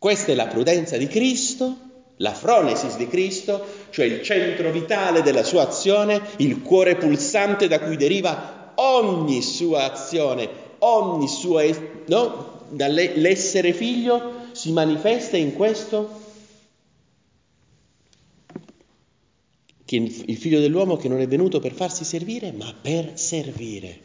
Questa 0.00 0.32
è 0.32 0.34
la 0.34 0.46
prudenza 0.46 0.96
di 0.96 1.08
Cristo, 1.08 1.76
la 2.16 2.32
fronesis 2.32 2.96
di 2.96 3.06
Cristo, 3.06 3.62
cioè 3.90 4.06
il 4.06 4.22
centro 4.22 4.70
vitale 4.70 5.20
della 5.20 5.42
sua 5.42 5.68
azione, 5.68 6.22
il 6.38 6.62
cuore 6.62 6.96
pulsante 6.96 7.68
da 7.68 7.80
cui 7.80 7.98
deriva 7.98 8.72
ogni 8.76 9.42
sua 9.42 9.92
azione, 9.92 10.48
ogni 10.78 11.28
sua, 11.28 11.64
no? 12.06 12.64
Dall'essere 12.70 13.74
figlio 13.74 14.46
si 14.52 14.72
manifesta 14.72 15.36
in 15.36 15.52
questo 15.52 16.18
che 19.84 19.96
il 19.96 20.36
figlio 20.38 20.60
dell'uomo 20.60 20.96
che 20.96 21.08
non 21.08 21.20
è 21.20 21.28
venuto 21.28 21.60
per 21.60 21.74
farsi 21.74 22.04
servire, 22.04 22.52
ma 22.52 22.74
per 22.80 23.18
servire 23.18 24.00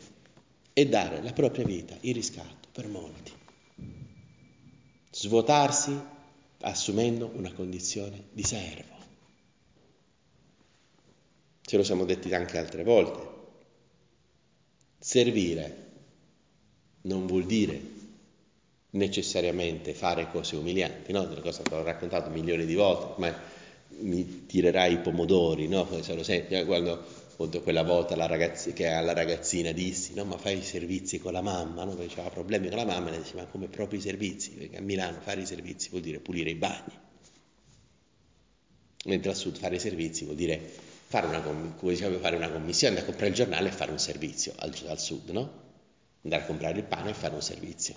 e 0.74 0.88
dare 0.88 1.24
la 1.24 1.32
propria 1.32 1.64
vita 1.64 1.96
in 2.02 2.12
riscatto 2.12 2.68
per 2.74 2.90
molti 2.90 3.44
svuotarsi 5.18 5.98
assumendo 6.60 7.32
una 7.36 7.54
condizione 7.54 8.26
di 8.32 8.44
servo. 8.44 8.94
Ce 11.62 11.78
lo 11.78 11.84
siamo 11.84 12.04
detti 12.04 12.34
anche 12.34 12.58
altre 12.58 12.84
volte. 12.84 13.34
Servire 15.00 15.84
non 17.04 17.28
vuol 17.28 17.46
dire 17.46 17.94
necessariamente 18.92 19.94
fare 19.94 20.30
cose 20.32 20.58
umilianti, 20.58 21.14
no? 21.14 21.26
Delle 21.26 21.42
cose 21.42 21.64
che 21.64 21.74
ho 21.74 21.84
raccontato 21.84 22.30
milioni 22.30 22.66
di 22.66 22.76
volte, 22.76 23.14
ma 23.22 23.34
mi 24.00 24.46
tirerai 24.48 24.94
i 24.94 25.00
pomodori, 25.00 25.70
no? 25.70 25.86
Quando 25.86 27.06
appunto 27.36 27.62
quella 27.62 27.84
volta 27.84 28.16
la 28.16 28.28
ragazzi, 28.28 28.72
che 28.72 28.88
alla 28.88 29.12
ragazzina 29.12 29.74
dissi, 29.74 30.14
no 30.14 30.24
ma 30.24 30.38
fai 30.38 30.60
i 30.60 30.64
servizi 30.64 31.20
con 31.20 31.34
la 31.34 31.42
mamma, 31.42 31.84
no? 31.84 31.94
perché 31.94 32.14
aveva 32.14 32.30
problemi 32.30 32.70
con 32.70 32.78
la 32.78 32.86
mamma, 32.86 33.10
e 33.10 33.12
le 33.12 33.18
dice 33.18 33.36
ma 33.36 33.46
come 33.46 33.68
proprio 33.68 34.00
i 34.00 34.02
servizi, 34.02 34.52
perché 34.52 34.78
a 34.78 34.82
Milano 34.82 35.20
fare 35.20 35.42
i 35.42 35.46
servizi 35.46 35.90
vuol 35.90 36.02
dire 36.02 36.20
pulire 36.20 36.50
i 36.50 36.56
bagni, 36.56 36.98
mentre 39.04 39.30
al 39.30 39.36
sud 39.36 39.58
fare 39.58 39.76
i 39.76 39.80
servizi 39.80 40.24
vuol 40.24 40.38
dire 40.38 40.60
fare 41.08 41.28
una, 41.28 41.44
diciamo, 41.82 42.18
fare 42.20 42.38
una 42.38 42.50
commissione, 42.50 42.96
andare 42.96 43.02
a 43.02 43.10
comprare 43.10 43.28
il 43.28 43.36
giornale 43.36 43.68
e 43.68 43.72
fare 43.74 43.92
un 43.92 44.00
servizio 44.00 44.54
al, 44.56 44.74
al 44.88 45.00
sud, 45.00 45.30
no? 45.32 45.64
andare 46.24 46.44
a 46.44 46.46
comprare 46.46 46.78
il 46.78 46.86
pane 46.86 47.10
e 47.10 47.14
fare 47.14 47.34
un 47.34 47.42
servizio. 47.42 47.96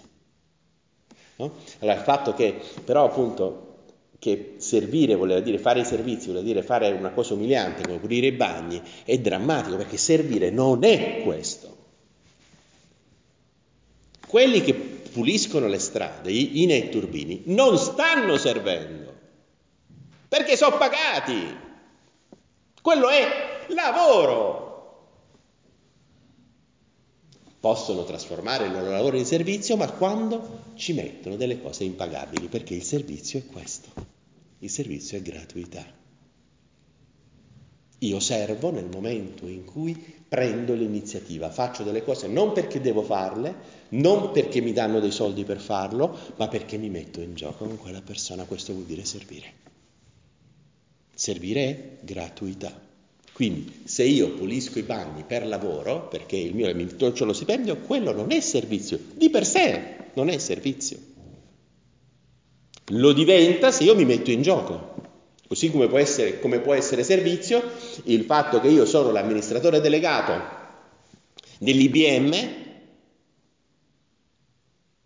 No? 1.37 1.55
Allora 1.79 1.97
il 1.97 2.03
fatto 2.03 2.35
che 2.35 2.61
però 2.85 3.05
appunto 3.05 3.68
che 4.19 4.55
servire 4.59 5.15
voleva 5.15 5.41
dire 5.41 5.59
fare 5.59 5.81
i 5.81 5.85
servizi, 5.85 6.27
voleva 6.27 6.45
dire 6.45 6.63
fare 6.63 6.91
una 6.91 7.11
cosa 7.11 7.35
umiliante 7.35 7.83
come 7.83 7.99
pulire 7.99 8.27
i 8.27 8.33
bagni, 8.33 8.83
è 9.05 9.19
drammatico 9.19 9.77
perché 9.77 9.97
servire 9.97 10.51
non 10.51 10.85
è 10.85 11.23
questo. 11.23 11.77
Quelli 14.27 14.61
che 14.61 14.75
puliscono 14.75 15.69
le 15.69 15.79
strade, 15.79 16.31
i, 16.31 16.63
i 16.63 16.67
netturbini, 16.67 17.43
non 17.47 17.79
stanno 17.79 18.37
servendo 18.37 19.09
perché 20.29 20.57
sono 20.57 20.77
pagati. 20.77 21.57
Quello 22.83 23.09
è 23.09 23.65
lavoro. 23.69 24.68
Possono 27.69 28.05
trasformare 28.05 28.65
il 28.65 28.73
loro 28.73 28.89
lavoro 28.89 29.19
in 29.19 29.27
servizio, 29.27 29.77
ma 29.77 29.93
quando 29.93 30.73
ci 30.77 30.95
mettono 30.95 31.37
delle 31.37 31.61
cose 31.61 31.85
impagabili, 31.85 32.47
perché 32.47 32.73
il 32.73 32.83
servizio 32.83 33.41
è 33.41 33.45
questo. 33.45 33.91
Il 34.61 34.71
servizio 34.71 35.19
è 35.19 35.21
gratuità. 35.21 35.85
Io 37.99 38.21
servo 38.21 38.71
nel 38.71 38.89
momento 38.91 39.47
in 39.47 39.67
cui 39.67 39.95
prendo 40.27 40.73
l'iniziativa, 40.73 41.51
faccio 41.51 41.83
delle 41.83 42.03
cose 42.03 42.27
non 42.27 42.55
perché 42.55 42.81
devo 42.81 43.03
farle, 43.03 43.55
non 43.91 44.33
perché 44.33 44.63
mi 44.63 44.73
danno 44.73 44.99
dei 44.99 45.13
soldi 45.13 45.45
per 45.45 45.61
farlo, 45.61 46.17
ma 46.37 46.49
perché 46.49 46.79
mi 46.79 46.89
metto 46.89 47.21
in 47.21 47.35
gioco 47.35 47.67
con 47.67 47.77
quella 47.77 48.01
persona. 48.01 48.45
Questo 48.45 48.73
vuol 48.73 48.87
dire 48.87 49.05
servire. 49.05 49.53
Servire 51.13 51.61
è 51.67 51.99
gratuità. 52.01 52.88
Quindi 53.39 53.83
se 53.85 54.03
io 54.03 54.31
pulisco 54.31 54.81
i 54.81 54.83
bagni 54.83 55.23
per 55.23 55.47
lavoro, 55.47 56.09
perché 56.09 56.35
il 56.35 56.57
mio 56.57 56.75
mi 56.75 56.87
tolgo 56.97 57.25
lo 57.25 57.33
stipendio, 57.33 57.77
quello 57.77 58.13
non 58.13 58.33
è 58.33 58.41
servizio, 58.41 58.99
di 59.15 59.31
per 59.31 59.47
sé 59.47 59.95
non 60.15 60.29
è 60.29 60.39
servizio. 60.39 60.99
Lo 62.87 63.13
diventa 63.13 63.71
se 63.71 63.85
io 63.85 63.95
mi 63.95 64.05
metto 64.05 64.33
in 64.33 64.43
gioco. 64.43 64.97
Così 65.47 65.71
come 65.71 65.87
può, 65.87 65.99
essere, 65.99 66.41
come 66.41 66.59
può 66.59 66.75
essere 66.75 67.05
servizio 67.05 67.63
il 68.07 68.25
fatto 68.25 68.59
che 68.59 68.67
io 68.67 68.85
sono 68.85 69.13
l'amministratore 69.13 69.81
delegato 69.81 70.33
dell'IBM 71.61 72.33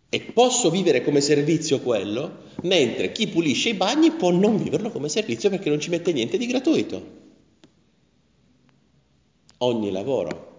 e 0.09 0.21
posso 0.33 0.71
vivere 0.71 1.03
come 1.03 1.21
servizio 1.21 1.81
quello, 1.81 2.45
mentre 2.63 3.11
chi 3.11 3.27
pulisce 3.27 3.69
i 3.69 3.73
bagni 3.75 4.09
può 4.09 4.31
non 4.31 4.57
viverlo 4.57 4.89
come 4.89 5.07
servizio 5.07 5.51
perché 5.51 5.69
non 5.69 5.79
ci 5.79 5.91
mette 5.91 6.11
niente 6.11 6.39
di 6.39 6.47
gratuito. 6.47 7.22
Ogni 9.63 9.91
lavoro 9.91 10.51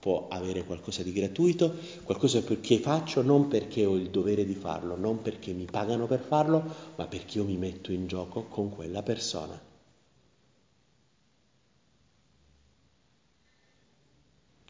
può 0.00 0.26
avere 0.28 0.64
qualcosa 0.64 1.04
di 1.04 1.12
gratuito, 1.12 1.72
qualcosa 2.02 2.42
che 2.42 2.78
faccio 2.78 3.22
non 3.22 3.46
perché 3.46 3.86
ho 3.86 3.94
il 3.94 4.10
dovere 4.10 4.44
di 4.44 4.56
farlo, 4.56 4.96
non 4.96 5.22
perché 5.22 5.52
mi 5.52 5.66
pagano 5.66 6.06
per 6.08 6.18
farlo, 6.18 6.64
ma 6.96 7.06
perché 7.06 7.38
io 7.38 7.44
mi 7.44 7.56
metto 7.56 7.92
in 7.92 8.08
gioco 8.08 8.46
con 8.48 8.74
quella 8.74 9.04
persona. 9.04 9.60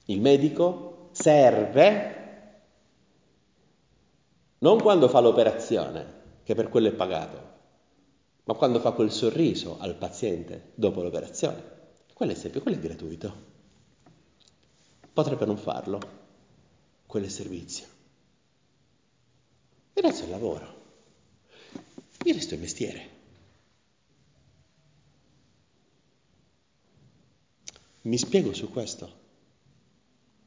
Il 0.05 0.21
medico 0.21 1.09
serve 1.13 2.21
non 4.59 4.79
quando 4.79 5.09
fa 5.09 5.21
l'operazione, 5.21 6.21
che 6.45 6.55
per 6.55 6.69
quello 6.69 6.89
è 6.89 6.93
pagato, 6.93 7.51
ma 8.45 8.53
quando 8.53 8.79
fa 8.79 8.91
quel 8.91 9.11
sorriso 9.11 9.79
al 9.81 9.95
paziente 9.95 10.73
dopo 10.75 11.03
l'operazione. 11.03 11.82
Quello 12.13 12.33
è 12.33 12.35
sempre, 12.35 12.61
quello 12.61 12.77
è 12.77 12.81
gratuito. 12.81 13.51
Potrebbe 15.13 15.45
non 15.45 15.57
farlo, 15.57 16.01
quello 17.07 17.27
è 17.27 17.29
servizio. 17.29 17.87
Il 19.95 20.03
resto 20.03 20.25
è 20.25 20.29
lavoro. 20.29 20.81
Il 22.25 22.35
resto 22.35 22.55
è 22.55 22.59
mestiere. 22.59 23.21
Mi 28.03 28.19
spiego 28.19 28.53
su 28.53 28.71
questo. 28.71 29.21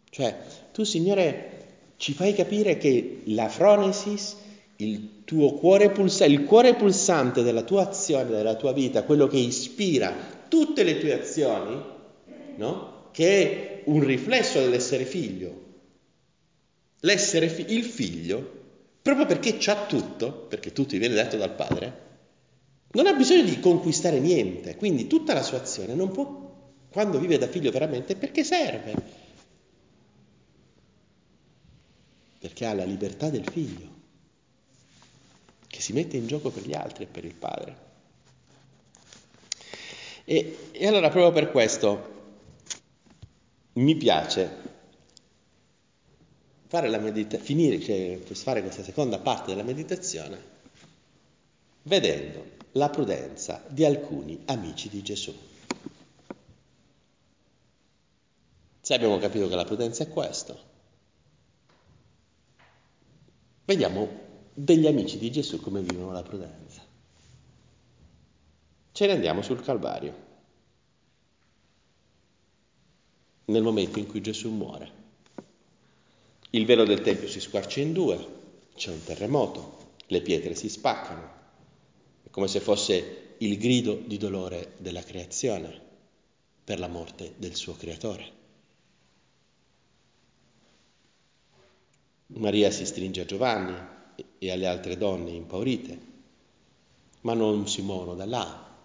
Cioè, 0.10 0.70
tu 0.72 0.84
Signore 0.84 1.94
ci 1.98 2.14
fai 2.14 2.34
capire 2.34 2.78
che 2.78 3.22
la 3.26 3.50
fronesis, 3.50 4.36
il 4.78 5.24
tuo 5.24 5.54
cuore 5.54 5.90
pulsante, 5.90 6.34
il 6.34 6.46
cuore 6.46 6.76
pulsante 6.76 7.44
della 7.44 7.64
tua 7.64 7.88
azione, 7.88 8.30
della 8.30 8.56
tua 8.56 8.74
vita, 8.74 9.04
quello 9.04 9.28
che 9.28 9.38
ispira 9.38 10.14
tutte 10.48 10.84
le 10.84 11.00
tue 11.00 11.14
azioni, 11.14 11.82
no? 12.58 13.10
che 13.12 13.42
è 13.42 13.82
un 13.86 14.04
riflesso 14.04 14.60
dell'essere 14.60 15.06
figlio. 15.06 15.64
L'essere 17.02 17.50
fi- 17.50 17.74
il 17.74 17.84
figlio, 17.84 18.64
proprio 19.02 19.26
perché 19.26 19.58
c'ha 19.58 19.86
tutto, 19.86 20.32
perché 20.32 20.72
tutto 20.72 20.96
gli 20.96 21.00
viene 21.00 21.16
detto 21.16 21.38
dal 21.38 21.54
padre, 21.54 22.04
non 22.92 23.08
ha 23.08 23.14
bisogno 23.14 23.44
di 23.44 23.60
conquistare 23.60 24.20
niente, 24.20 24.76
quindi 24.76 25.08
tutta 25.08 25.34
la 25.34 25.44
sua 25.44 25.60
azione 25.60 25.94
non 25.94 26.12
può, 26.12 26.54
quando 26.90 27.20
vive 27.20 27.38
da 27.38 27.48
figlio 27.48 27.72
veramente, 27.72 28.16
perché 28.16 28.44
serve. 28.44 29.24
perché 32.46 32.68
ha 32.68 32.76
la 32.76 32.84
libertà 32.84 33.32
del 33.32 33.44
figlio, 33.50 33.90
che 35.76 35.82
si 35.82 35.92
mette 35.92 36.16
in 36.16 36.26
gioco 36.26 36.50
per 36.52 36.66
gli 36.66 36.74
altri 36.74 37.04
e 37.04 37.08
per 37.08 37.26
il 37.26 37.34
padre. 37.34 37.84
E, 40.24 40.70
e 40.72 40.88
allora 40.88 41.10
proprio 41.10 41.32
per 41.34 41.52
questo 41.52 42.14
mi 43.74 43.96
piace 43.96 44.74
fare 46.68 46.88
la 46.88 46.98
medita- 46.98 47.38
finire, 47.38 47.80
cioè, 47.82 48.18
fare 48.34 48.62
questa 48.62 48.84
seconda 48.84 49.20
parte 49.20 49.52
della 49.52 49.64
meditazione 49.64 50.54
vedendo 51.84 52.54
la 52.72 52.90
prudenza 52.90 53.64
di 53.68 53.84
alcuni 53.84 54.42
amici 54.46 54.90
di 54.90 55.04
Gesù. 55.04 55.36
Se 58.82 58.94
abbiamo 58.94 59.18
capito 59.18 59.48
che 59.48 59.56
la 59.56 59.66
prudenza 59.66 60.04
è 60.04 60.10
questo, 60.10 60.74
Vediamo 63.66 64.08
degli 64.58 64.88
amici 64.88 65.18
di 65.18 65.30
Gesù 65.30 65.60
come 65.60 65.82
vivono 65.82 66.14
la 66.14 66.24
prudenza. 66.24 66.82
Ce 68.94 69.06
ne 69.06 69.12
andiamo 69.12 69.42
sul 69.42 69.62
Calvario, 69.62 70.24
nel 73.46 73.62
momento 73.62 74.00
in 74.00 74.08
cui 74.08 74.22
Gesù 74.22 74.50
muore. 74.50 75.04
Il 76.52 76.66
velo 76.66 76.86
del 76.86 77.02
Tempio 77.02 77.28
si 77.28 77.42
squarcia 77.42 77.82
in 77.82 77.92
due, 77.92 78.28
c'è 78.76 78.92
un 78.92 79.04
terremoto, 79.04 79.96
le 80.08 80.22
pietre 80.22 80.56
si 80.56 80.70
spaccano, 80.70 81.34
è 82.24 82.30
come 82.30 82.48
se 82.48 82.62
fosse 82.62 83.36
il 83.40 83.58
grido 83.58 83.96
di 83.96 84.18
dolore 84.18 84.76
della 84.78 85.04
creazione 85.04 85.82
per 86.64 86.80
la 86.80 86.88
morte 86.88 87.34
del 87.36 87.56
suo 87.56 87.76
creatore. 87.76 88.32
Maria 92.28 92.72
si 92.72 92.86
stringe 92.86 93.22
a 93.22 93.26
Giovanni 93.26 93.95
e 94.38 94.52
alle 94.52 94.68
altre 94.68 94.98
donne 94.98 95.32
impaurite, 95.32 96.00
ma 97.22 97.34
non 97.34 97.68
si 97.68 97.82
muovono 97.82 98.16
da 98.16 98.26
là, 98.26 98.76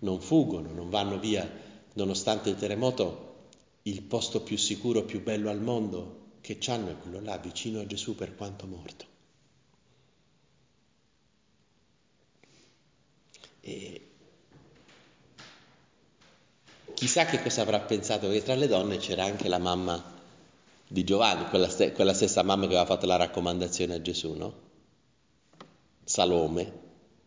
non 0.00 0.20
fuggono, 0.20 0.72
non 0.72 0.88
vanno 0.88 1.18
via, 1.18 1.48
nonostante 1.94 2.48
il 2.50 2.56
terremoto, 2.56 3.48
il 3.82 4.02
posto 4.02 4.42
più 4.42 4.56
sicuro, 4.56 5.04
più 5.04 5.22
bello 5.22 5.50
al 5.50 5.60
mondo 5.60 6.18
che 6.40 6.58
hanno 6.68 6.90
è 6.90 6.98
quello 6.98 7.20
là, 7.20 7.36
vicino 7.38 7.80
a 7.80 7.86
Gesù 7.86 8.14
per 8.14 8.34
quanto 8.34 8.66
morto. 8.66 9.04
E 13.60 14.08
chissà 16.94 17.26
che 17.26 17.42
cosa 17.42 17.62
avrà 17.62 17.80
pensato, 17.80 18.26
perché 18.26 18.42
tra 18.42 18.54
le 18.54 18.66
donne 18.66 18.96
c'era 18.96 19.24
anche 19.24 19.48
la 19.48 19.58
mamma 19.58 20.18
di 20.92 21.04
Giovanni, 21.04 21.44
quella, 21.44 21.68
st- 21.68 21.92
quella, 21.92 22.12
stessa 22.12 22.42
mamma 22.42 22.62
che 22.62 22.74
aveva 22.74 22.84
fatto 22.84 23.06
la 23.06 23.14
raccomandazione 23.14 23.94
a 23.94 24.02
Gesù, 24.02 24.32
no? 24.32 24.54
Salome, 26.02 26.72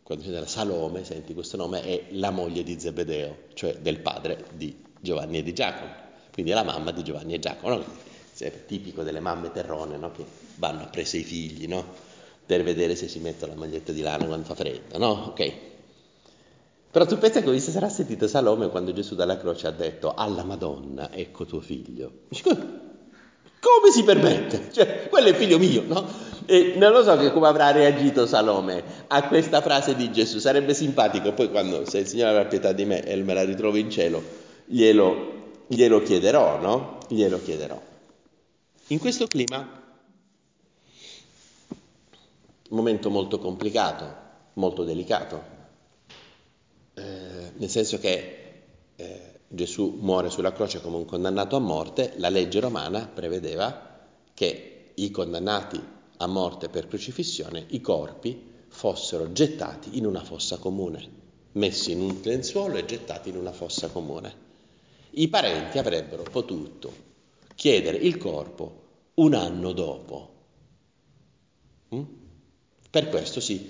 quando 0.03 0.25
c'era 0.25 0.45
Salome, 0.45 1.05
senti 1.05 1.33
questo 1.33 1.55
nome, 1.55 1.81
è 1.81 2.07
la 2.09 2.29
moglie 2.29 2.63
di 2.63 2.77
Zebedeo, 2.77 3.43
cioè 3.53 3.77
del 3.77 3.99
padre 3.99 4.47
di 4.51 4.83
Giovanni 4.99 5.37
e 5.37 5.43
di 5.43 5.53
Giacomo, 5.53 5.93
quindi 6.33 6.51
è 6.51 6.55
la 6.55 6.63
mamma 6.63 6.91
di 6.91 7.03
Giovanni 7.03 7.35
e 7.35 7.39
Giacomo, 7.39 7.75
no? 7.75 7.85
è 8.37 8.65
tipico 8.65 9.01
delle 9.01 9.21
mamme 9.21 9.49
terrone 9.51 9.95
no? 9.95 10.11
che 10.11 10.25
vanno 10.55 10.81
a 10.81 10.87
prese 10.87 11.19
i 11.19 11.23
figli 11.23 11.65
no? 11.65 11.85
per 12.45 12.63
vedere 12.63 12.97
se 12.97 13.07
si 13.07 13.19
mettono 13.19 13.53
la 13.53 13.59
maglietta 13.59 13.93
di 13.93 14.01
lana 14.01 14.25
quando 14.25 14.45
fa 14.45 14.55
freddo, 14.55 14.97
no? 14.97 15.11
Ok. 15.27 15.53
Però 16.91 17.05
tu 17.05 17.17
pensa 17.17 17.41
che 17.41 17.59
si 17.59 17.71
sarà 17.71 17.87
sentito 17.87 18.27
Salome 18.27 18.67
quando 18.67 18.91
Gesù 18.91 19.15
dalla 19.15 19.37
croce 19.37 19.67
ha 19.67 19.71
detto 19.71 20.13
alla 20.13 20.43
Madonna, 20.43 21.13
ecco 21.13 21.45
tuo 21.45 21.61
figlio. 21.61 22.11
Dice, 22.27 22.82
come 23.63 23.91
si 23.93 24.03
permette? 24.03 24.69
Cioè, 24.71 25.07
quello 25.07 25.29
è 25.29 25.33
figlio 25.33 25.57
mio, 25.57 25.83
no? 25.87 26.05
E 26.45 26.73
non 26.75 26.91
lo 26.91 27.01
so 27.01 27.15
che 27.15 27.31
come 27.31 27.47
avrà 27.47 27.71
reagito 27.71 28.25
Salome 28.25 28.83
a 29.07 29.25
questa 29.27 29.61
frase 29.61 29.95
di 29.95 30.11
Gesù. 30.11 30.39
Sarebbe 30.39 30.73
simpatico 30.73 31.31
poi 31.31 31.49
quando, 31.49 31.89
se 31.89 31.99
il 31.99 32.07
Signore 32.07 32.31
avrà 32.31 32.45
pietà 32.45 32.73
di 32.73 32.83
me 32.83 33.01
e 33.05 33.15
me 33.23 33.33
la 33.33 33.45
ritrovo 33.45 33.77
in 33.77 33.89
cielo, 33.89 34.21
glielo, 34.65 35.61
glielo 35.67 36.03
chiederò, 36.03 36.59
no? 36.59 36.97
Glielo 37.07 37.41
chiederò. 37.41 37.81
In 38.87 38.99
questo 38.99 39.27
clima, 39.27 39.65
momento 42.69 43.09
molto 43.09 43.39
complicato, 43.39 44.13
molto 44.55 44.83
delicato, 44.83 45.41
eh, 46.95 47.51
nel 47.55 47.69
senso 47.69 47.97
che 47.97 48.42
Gesù 49.53 49.99
muore 49.99 50.31
sulla 50.31 50.51
croce 50.51 50.81
come 50.81 50.97
un 50.97 51.05
condannato 51.05 51.55
a 51.55 51.59
morte, 51.59 52.13
la 52.17 52.29
legge 52.29 52.59
romana 52.59 53.07
prevedeva 53.07 53.99
che 54.33 54.93
i 54.95 55.11
condannati 55.11 55.79
a 56.17 56.25
morte 56.25 56.69
per 56.69 56.87
crocifissione, 56.87 57.63
i 57.69 57.79
corpi, 57.79 58.51
fossero 58.67 59.31
gettati 59.31 59.95
in 59.99 60.07
una 60.07 60.23
fossa 60.23 60.57
comune, 60.57 61.07
messi 61.51 61.91
in 61.91 62.01
un 62.01 62.19
lenzuolo 62.23 62.77
e 62.77 62.85
gettati 62.85 63.29
in 63.29 63.37
una 63.37 63.51
fossa 63.51 63.89
comune. 63.89 64.33
I 65.11 65.27
parenti 65.27 65.77
avrebbero 65.77 66.23
potuto 66.23 66.91
chiedere 67.53 67.97
il 67.97 68.17
corpo 68.17 68.81
un 69.15 69.35
anno 69.35 69.71
dopo. 69.71 70.29
Mm? 71.93 72.03
Per 72.89 73.09
questo 73.09 73.39
si, 73.39 73.69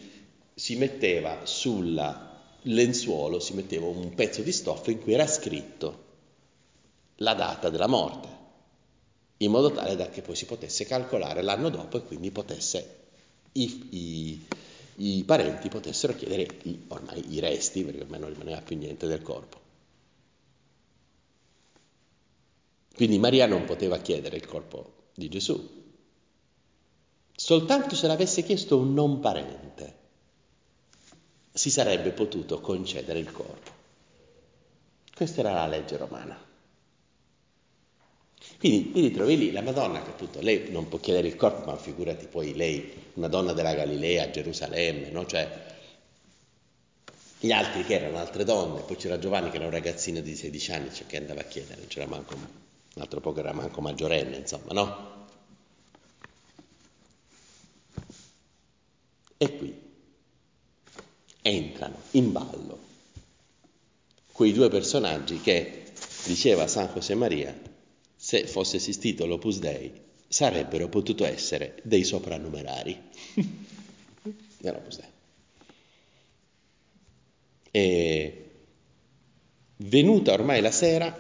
si 0.54 0.78
metteva 0.78 1.42
sulla 1.44 2.33
lenzuolo 2.64 3.40
si 3.40 3.54
metteva 3.54 3.88
un 3.88 4.14
pezzo 4.14 4.42
di 4.42 4.52
stoffa 4.52 4.92
in 4.92 5.02
cui 5.02 5.14
era 5.14 5.28
scritto 5.28 6.12
la 7.18 7.34
data 7.34 7.70
della 7.70 7.88
morte, 7.88 8.28
in 9.38 9.52
modo 9.52 9.72
tale 9.72 9.96
da 9.96 10.10
che 10.10 10.22
poi 10.22 10.36
si 10.36 10.46
potesse 10.46 10.86
calcolare 10.86 11.42
l'anno 11.42 11.70
dopo 11.70 11.98
e 11.98 12.04
quindi 12.04 12.32
potesse, 12.32 13.02
i, 13.54 13.88
i, 13.92 14.46
i 15.18 15.24
parenti 15.24 15.70
potessero 15.70 16.16
chiedere 16.16 16.48
i, 16.64 16.86
ormai 16.88 17.34
i 17.34 17.40
resti, 17.40 17.84
perché 17.84 18.02
ormai 18.02 18.20
non 18.20 18.30
rimaneva 18.30 18.62
più 18.62 18.78
niente 18.78 19.08
del 19.08 19.22
corpo. 19.22 19.62
Quindi 22.96 23.18
Maria 23.18 23.48
non 23.48 23.66
poteva 23.66 23.98
chiedere 23.98 24.38
il 24.38 24.46
corpo 24.46 25.10
di 25.16 25.28
Gesù, 25.28 25.82
soltanto 27.36 27.96
se 27.96 28.08
l'avesse 28.08 28.44
chiesto 28.44 28.78
un 28.78 28.94
non 28.94 29.20
parente 29.20 30.02
si 31.54 31.70
sarebbe 31.70 32.12
potuto 32.12 32.60
concedere 32.60 33.20
il 33.20 33.32
corpo. 33.32 33.72
Questa 35.14 35.42
era 35.42 35.54
la 35.54 35.68
legge 35.68 35.98
romana. 35.98 36.52
Quindi 38.58 38.92
ti 38.92 39.02
ritrovi 39.02 39.38
lì 39.38 39.52
la 39.52 39.62
Madonna 39.62 40.02
che 40.02 40.10
appunto 40.10 40.42
lei 40.42 40.72
non 40.72 40.88
può 40.88 40.98
chiedere 40.98 41.28
il 41.28 41.36
corpo, 41.36 41.70
ma 41.70 41.78
figurati 41.78 42.26
poi 42.26 42.56
lei, 42.56 42.92
una 43.14 43.28
donna 43.28 43.54
della 43.54 43.76
Galilea, 43.76 44.32
Gerusalemme, 44.32 45.10
no? 45.12 45.26
Cioè, 45.26 45.72
gli 47.40 47.52
altri 47.52 47.84
che 47.84 47.96
erano 47.96 48.18
altre 48.18 48.44
donne, 48.46 48.82
poi 48.82 48.96
c'era 48.96 49.20
Giovanni 49.20 49.50
che 49.50 49.58
era 49.58 49.66
un 49.66 49.72
ragazzino 49.72 50.22
di 50.22 50.36
16 50.36 50.72
anni 50.72 50.94
cioè, 50.94 51.06
che 51.06 51.18
andava 51.18 51.42
a 51.42 51.44
chiedere, 51.44 51.86
c'era 51.88 52.08
manco, 52.08 52.36
un 52.36 53.02
altro 53.02 53.20
poco 53.20 53.40
era 53.40 53.54
manco 53.54 53.82
maggiorenne, 53.82 54.38
insomma, 54.38 54.72
no? 54.72 55.12
E 59.38 59.58
qui 59.58 59.83
entrano 61.44 61.98
in 62.12 62.32
ballo 62.32 62.92
quei 64.34 64.52
due 64.52 64.68
personaggi 64.68 65.40
che, 65.40 65.84
diceva 66.26 66.68
San 66.68 66.90
José 66.92 67.14
Maria, 67.14 67.56
se 68.16 68.48
fosse 68.48 68.78
esistito 68.78 69.28
l'Opus 69.28 69.60
Dei, 69.60 69.92
sarebbero 70.28 70.90
potuto 70.90 71.24
essere 71.24 71.80
dei 71.84 72.04
soprannumerari 72.04 73.00
dell'Opus 74.58 74.98
Dei. 74.98 75.12
E 77.70 78.46
venuta 79.78 80.34
ormai 80.34 80.62
la 80.62 80.72
sera, 80.72 81.16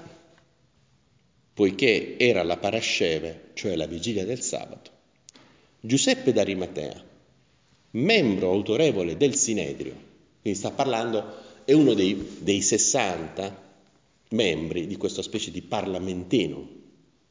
poiché 1.53 2.17
era 2.17 2.41
la 2.41 2.57
parasceve, 2.57 3.51
cioè 3.53 3.75
la 3.75 3.86
vigilia 3.86 4.25
del 4.25 4.41
sabato, 4.41 4.89
Giuseppe 5.79 6.33
d'Arimatea, 6.33 7.03
membro 7.91 8.49
autorevole 8.49 9.17
del 9.17 9.36
Sinedrio, 9.36 10.12
quindi 10.43 10.60
sta 10.60 10.71
parlando, 10.71 11.23
è 11.63 11.71
uno 11.71 11.93
dei, 11.93 12.38
dei 12.41 12.62
60 12.62 13.62
membri 14.32 14.88
di 14.88 14.97
questa 14.97 15.21
specie 15.21 15.51
di 15.51 15.62
parlamentino 15.62 16.82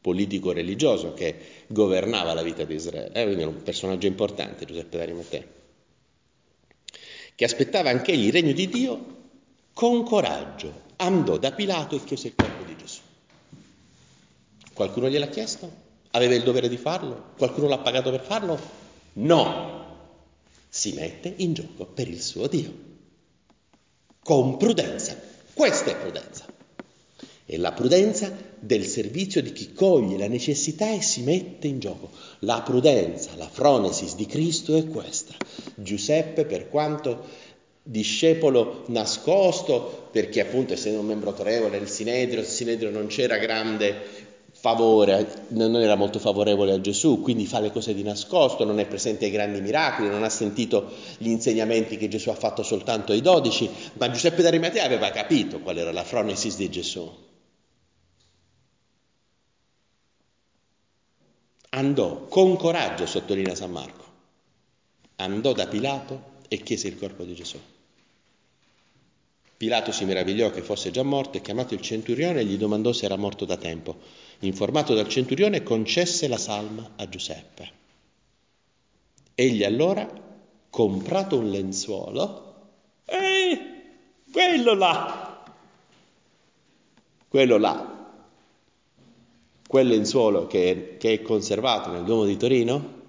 politico-religioso 0.01 1.13
che 1.13 1.37
governava 1.67 2.33
la 2.33 2.43
vita 2.43 2.65
di 2.65 2.75
Israele, 2.75 3.13
eh, 3.13 3.25
quindi 3.25 3.43
era 3.43 3.51
un 3.51 3.63
personaggio 3.63 4.07
importante 4.07 4.65
Giuseppe 4.65 4.97
d'Arimatea, 4.97 5.45
che 7.35 7.45
aspettava 7.45 7.91
anch'egli 7.91 8.27
il 8.27 8.33
regno 8.33 8.53
di 8.53 8.69
Dio, 8.69 9.21
con 9.75 10.05
coraggio 10.05 10.91
andò 10.97 11.37
da 11.37 11.53
Pilato 11.53 11.95
e 11.95 12.05
chiese 12.05 12.29
il 12.29 12.35
corpo 12.35 12.65
di 12.65 12.77
Gesù. 12.79 13.01
Qualcuno 14.73 15.11
gliel'ha 15.11 15.29
chiesto? 15.29 15.71
Aveva 16.13 16.35
il 16.35 16.43
dovere 16.45 16.71
di 16.71 16.79
farlo? 16.79 17.33
Qualcuno 17.37 17.69
l'ha 17.69 17.79
pagato 17.79 18.11
per 18.11 18.23
farlo? 18.23 18.59
No, 19.15 19.83
si 20.67 20.95
mette 20.95 21.35
in 21.37 21.53
gioco 21.53 21.85
per 21.85 22.09
il 22.09 22.23
suo 22.23 22.47
Dio. 22.47 22.91
Con 24.25 24.57
prudenza. 24.57 25.21
Questa 25.53 25.91
è 25.91 25.97
prudenza. 25.97 26.45
È 27.45 27.57
la 27.57 27.73
prudenza 27.73 28.31
del 28.57 28.87
servizio 28.87 29.43
di 29.43 29.51
chi 29.53 29.73
coglie 29.73 30.17
la 30.17 30.29
necessità 30.29 30.93
e 30.93 31.03
si 31.03 31.23
mette 31.23 31.67
in 31.67 31.81
gioco. 31.81 32.09
La 32.41 32.63
prudenza, 32.63 33.33
la 33.35 33.49
fronesis 33.49 34.15
di 34.15 34.27
Cristo 34.27 34.77
è 34.77 34.87
questa. 34.87 35.35
Giuseppe, 35.75 36.45
per 36.45 36.69
quanto 36.69 37.25
discepolo 37.83 38.85
nascosto, 38.87 40.07
perché 40.13 40.41
appunto 40.41 40.73
essendo 40.73 41.01
un 41.01 41.07
membro 41.07 41.31
autorevole 41.31 41.81
del 41.81 41.89
Sinedrio, 41.89 42.39
il 42.39 42.47
Sinedrio 42.47 42.91
non 42.91 43.09
c'era 43.09 43.39
grande 43.39 44.22
favore, 44.63 45.47
non 45.49 45.75
era 45.75 45.97
molto 45.97 46.21
favorevole 46.21 46.71
a 46.73 46.81
Gesù, 46.81 47.21
quindi 47.21 47.47
fa 47.47 47.59
le 47.59 47.73
cose 47.73 47.95
di 47.95 48.05
nascosto, 48.05 48.65
non 48.65 48.79
è 48.79 48.87
presente 48.87 49.25
ai 49.25 49.33
grandi 49.33 49.61
miracoli, 49.61 50.09
non 50.09 50.23
ha 50.23 50.29
sentito 50.29 50.89
gli 51.19 51.31
insegnamenti 51.31 51.97
che 51.97 52.07
Gesù 52.07 52.29
ha 52.31 52.37
fatto 52.37 52.63
soltanto 52.63 53.11
ai 53.11 53.21
dodici, 53.21 53.69
ma 53.95 54.09
Giuseppe 54.09 54.41
d'Arimatea 54.41 54.85
aveva 54.85 55.11
capito 55.11 55.59
qual 55.59 55.79
era 55.79 55.91
la 55.91 56.05
fronesis 56.05 56.55
di 56.55 56.71
Gesù. 56.71 57.13
Andò 61.71 62.27
con 62.27 62.57
coraggio, 62.57 63.05
sottolinea 63.05 63.57
San 63.57 63.73
Marco, 63.73 64.05
andò 65.17 65.53
da 65.55 65.67
Pilato 65.67 66.35
e 66.47 66.63
chiese 66.63 66.87
il 66.87 66.97
corpo 66.97 67.25
di 67.25 67.35
Gesù. 67.35 67.59
Pilato 69.57 69.93
si 69.93 70.05
meravigliò 70.05 70.51
che 70.51 70.61
fosse 70.61 70.91
già 70.91 71.05
morto 71.05 71.39
e 71.39 71.41
chiamato 71.41 71.75
il 71.75 71.81
centurione 71.81 72.45
gli 72.45 72.57
domandò 72.57 72.93
se 72.93 73.05
era 73.05 73.15
morto 73.15 73.45
da 73.45 73.57
tempo. 73.57 73.97
Informato 74.45 74.95
dal 74.95 75.09
centurione, 75.09 75.63
concesse 75.63 76.27
la 76.27 76.37
salma 76.37 76.93
a 76.97 77.09
Giuseppe. 77.09 77.71
Egli 79.35 79.63
allora, 79.63 80.09
comprato 80.69 81.39
un 81.39 81.49
lenzuolo, 81.49 82.55
eh, 83.05 83.59
quello 84.33 84.75
là, 84.75 85.45
quello 87.29 87.57
là, 87.57 88.15
quel 89.69 89.87
lenzuolo 89.87 90.49
che, 90.49 90.97
che 90.99 91.13
è 91.13 91.23
conservato 91.23 91.91
nel 91.91 92.05
Duomo 92.05 92.25
di 92.25 92.37
Torino, 92.37 93.01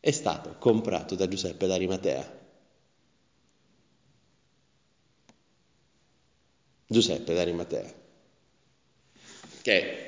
è 0.00 0.10
stato 0.10 0.56
comprato 0.58 1.14
da 1.14 1.28
Giuseppe 1.28 1.66
d'Arimatea. 1.66 2.36
Giuseppe 6.86 7.34
d'Arimatea, 7.34 7.94
che 9.62 10.07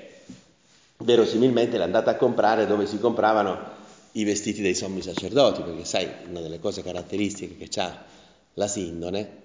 verosimilmente 1.01 1.79
l'è 1.79 1.85
andata 1.85 2.13
a 2.13 2.17
comprare 2.17 2.67
dove 2.67 2.87
si 2.87 2.99
compravano 2.99 3.79
i 4.13 4.25
vestiti 4.25 4.61
dei 4.61 4.75
sommi 4.75 5.03
sacerdoti, 5.03 5.63
perché 5.63 5.85
sai, 5.85 6.09
una 6.29 6.41
delle 6.41 6.59
cose 6.59 6.83
caratteristiche 6.83 7.57
che 7.57 7.81
ha 7.81 8.05
la 8.55 8.67
sindone 8.67 9.39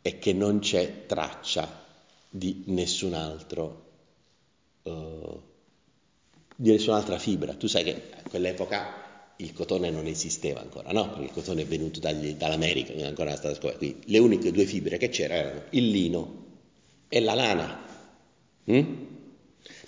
è 0.00 0.18
che 0.18 0.32
non 0.32 0.60
c'è 0.60 1.06
traccia 1.06 1.82
di 2.28 2.64
nessun 2.66 3.14
altro, 3.14 3.84
uh, 4.82 5.40
di 6.56 6.70
nessun'altra 6.70 7.18
fibra. 7.18 7.54
Tu 7.54 7.66
sai 7.66 7.84
che 7.84 8.10
a 8.16 8.28
quell'epoca 8.28 9.02
il 9.36 9.52
cotone 9.52 9.90
non 9.90 10.06
esisteva 10.06 10.60
ancora, 10.60 10.90
no? 10.92 11.08
Perché 11.08 11.24
il 11.24 11.32
cotone 11.32 11.62
è 11.62 11.66
venuto 11.66 12.00
dagli, 12.00 12.34
dall'America, 12.34 12.92
non 12.92 13.04
è 13.04 13.06
ancora 13.06 13.36
stata 13.36 13.54
scoperta. 13.54 13.78
Quindi 13.78 14.02
le 14.06 14.18
uniche 14.18 14.52
due 14.52 14.64
fibre 14.64 14.96
che 14.96 15.08
c'erano 15.08 15.40
erano 15.40 15.62
il 15.70 15.90
lino 15.90 16.44
e 17.08 17.20
la 17.20 17.34
lana. 17.34 17.82
Mm? 18.70 19.13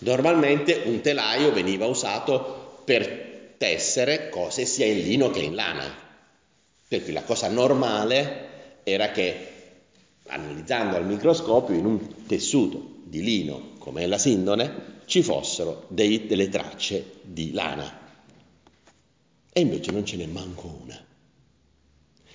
Normalmente 0.01 0.83
un 0.85 1.01
telaio 1.01 1.53
veniva 1.53 1.87
usato 1.87 2.83
per 2.85 3.55
tessere 3.57 4.29
cose 4.29 4.67
sia 4.67 4.87
in 4.87 4.99
lino 4.99 5.31
che 5.31 5.41
in 5.41 5.55
lana. 5.55 6.05
Per 6.89 7.03
cui 7.03 7.13
la 7.13 7.23
cosa 7.23 7.49
normale 7.49 8.81
era 8.85 9.11
che, 9.11 9.47
analizzando 10.27 10.97
al 10.97 11.07
microscopio, 11.07 11.75
in 11.75 11.87
un 11.87 12.27
tessuto 12.27 12.97
di 13.05 13.23
lino 13.23 13.73
come 13.79 14.07
la 14.07 14.19
sindone, 14.19 14.95
ci 15.07 15.23
fossero 15.23 15.87
dei, 15.89 16.27
delle 16.27 16.49
tracce 16.49 17.13
di 17.23 17.53
lana. 17.53 18.05
E 19.53 19.61
invece 19.61 19.93
non 19.93 20.05
ce 20.05 20.17
n'è 20.17 20.27
manco 20.27 20.81
una. 20.83 21.03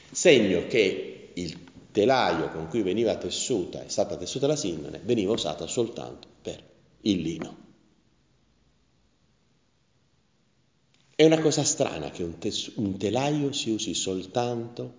Segno 0.10 0.66
che 0.68 1.32
il 1.34 1.58
telaio 1.92 2.50
con 2.50 2.68
cui 2.68 2.82
veniva 2.82 3.16
tessuta, 3.16 3.84
è 3.84 3.90
stata 3.90 4.18
tessuta 4.18 4.48
la 4.48 4.56
sindone, 4.56 5.00
veniva 5.04 5.32
usata 5.32 5.68
soltanto 5.68 6.31
il 7.02 7.22
lino. 7.22 7.58
È 11.16 11.26
una 11.26 11.40
cosa 11.40 11.64
strana 11.64 12.10
che 12.10 12.24
un, 12.24 12.38
tes- 12.40 12.72
un 12.76 12.98
telaio 12.98 13.52
si 13.52 13.70
usi 13.70 13.94
soltanto 13.94 14.94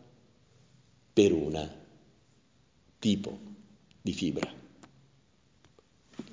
per 1.13 1.33
un 1.33 1.71
tipo 2.99 3.39
di 4.01 4.13
fibra. 4.13 4.49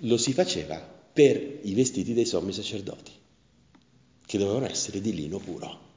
Lo 0.01 0.17
si 0.17 0.33
faceva 0.33 0.77
per 0.79 1.59
i 1.63 1.73
vestiti 1.73 2.13
dei 2.13 2.25
sommi 2.25 2.53
sacerdoti, 2.53 3.11
che 4.25 4.37
dovevano 4.37 4.67
essere 4.67 5.01
di 5.01 5.13
lino 5.13 5.39
puro. 5.39 5.87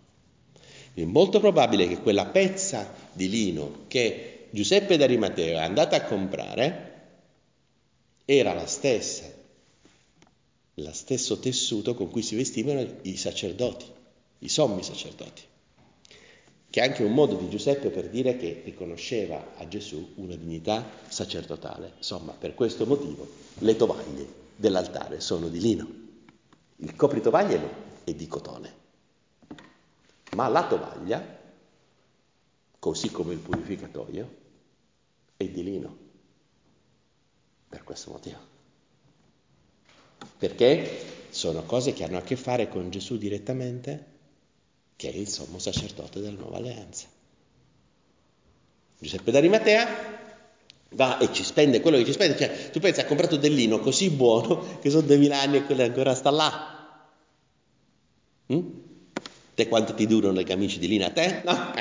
È 0.94 1.04
molto 1.04 1.38
probabile 1.38 1.86
che 1.86 1.98
quella 1.98 2.26
pezza 2.26 2.92
di 3.12 3.28
lino 3.28 3.84
che 3.88 4.48
Giuseppe 4.50 4.96
d'Arimateo 4.96 5.56
è 5.56 5.62
andata 5.62 5.96
a 5.96 6.04
comprare 6.04 6.90
era 8.24 8.52
la 8.52 8.66
stessa 8.66 9.41
lo 10.76 10.92
stesso 10.92 11.38
tessuto 11.38 11.94
con 11.94 12.10
cui 12.10 12.22
si 12.22 12.34
vestivano 12.34 12.98
i 13.02 13.16
sacerdoti, 13.16 13.84
i 14.38 14.48
sommi 14.48 14.82
sacerdoti, 14.82 15.42
che 16.70 16.80
è 16.80 16.86
anche 16.86 17.02
un 17.02 17.12
modo 17.12 17.36
di 17.36 17.50
Giuseppe 17.50 17.90
per 17.90 18.08
dire 18.08 18.36
che 18.36 18.62
riconosceva 18.64 19.54
a 19.56 19.68
Gesù 19.68 20.14
una 20.16 20.34
dignità 20.34 20.88
sacerdotale. 21.08 21.92
Insomma, 21.98 22.32
per 22.32 22.54
questo 22.54 22.86
motivo 22.86 23.28
le 23.58 23.76
tovaglie 23.76 24.40
dell'altare 24.56 25.20
sono 25.20 25.48
di 25.48 25.60
lino, 25.60 26.00
il 26.76 26.96
copritovaglie 26.96 27.60
è 28.04 28.14
di 28.14 28.26
cotone, 28.26 28.74
ma 30.34 30.48
la 30.48 30.66
tovaglia, 30.66 31.40
così 32.78 33.10
come 33.10 33.34
il 33.34 33.40
purificatoio, 33.40 34.40
è 35.36 35.46
di 35.46 35.62
lino, 35.62 35.96
per 37.68 37.84
questo 37.84 38.10
motivo 38.10 38.51
perché 40.38 41.10
sono 41.30 41.62
cose 41.64 41.92
che 41.92 42.04
hanno 42.04 42.18
a 42.18 42.22
che 42.22 42.36
fare 42.36 42.68
con 42.68 42.90
Gesù 42.90 43.16
direttamente, 43.16 44.06
che 44.96 45.10
è 45.10 45.16
il 45.16 45.28
sommo 45.28 45.58
sacerdote 45.58 46.20
della 46.20 46.38
nuova 46.38 46.58
alleanza. 46.58 47.06
Giuseppe 48.98 49.30
d'Arimatea 49.30 50.20
va 50.90 51.18
e 51.18 51.32
ci 51.32 51.42
spende 51.42 51.80
quello 51.80 51.96
che 51.96 52.04
ci 52.04 52.12
spende. 52.12 52.36
Cioè, 52.36 52.70
tu 52.70 52.80
pensi 52.80 53.00
ha 53.00 53.06
comprato 53.06 53.36
del 53.36 53.54
lino 53.54 53.80
così 53.80 54.10
buono 54.10 54.78
che 54.80 54.90
sono 54.90 55.06
2000 55.06 55.40
anni 55.40 55.56
e 55.56 55.64
quello 55.64 55.82
ancora 55.82 56.14
sta 56.14 56.30
là. 56.30 57.08
Mm? 58.52 58.68
Te 59.54 59.68
quanto 59.68 59.94
ti 59.94 60.06
durano 60.06 60.34
le 60.34 60.44
camicie 60.44 60.78
di 60.78 60.88
lino 60.88 61.06
a 61.06 61.10
te? 61.10 61.42
No? 61.44 61.72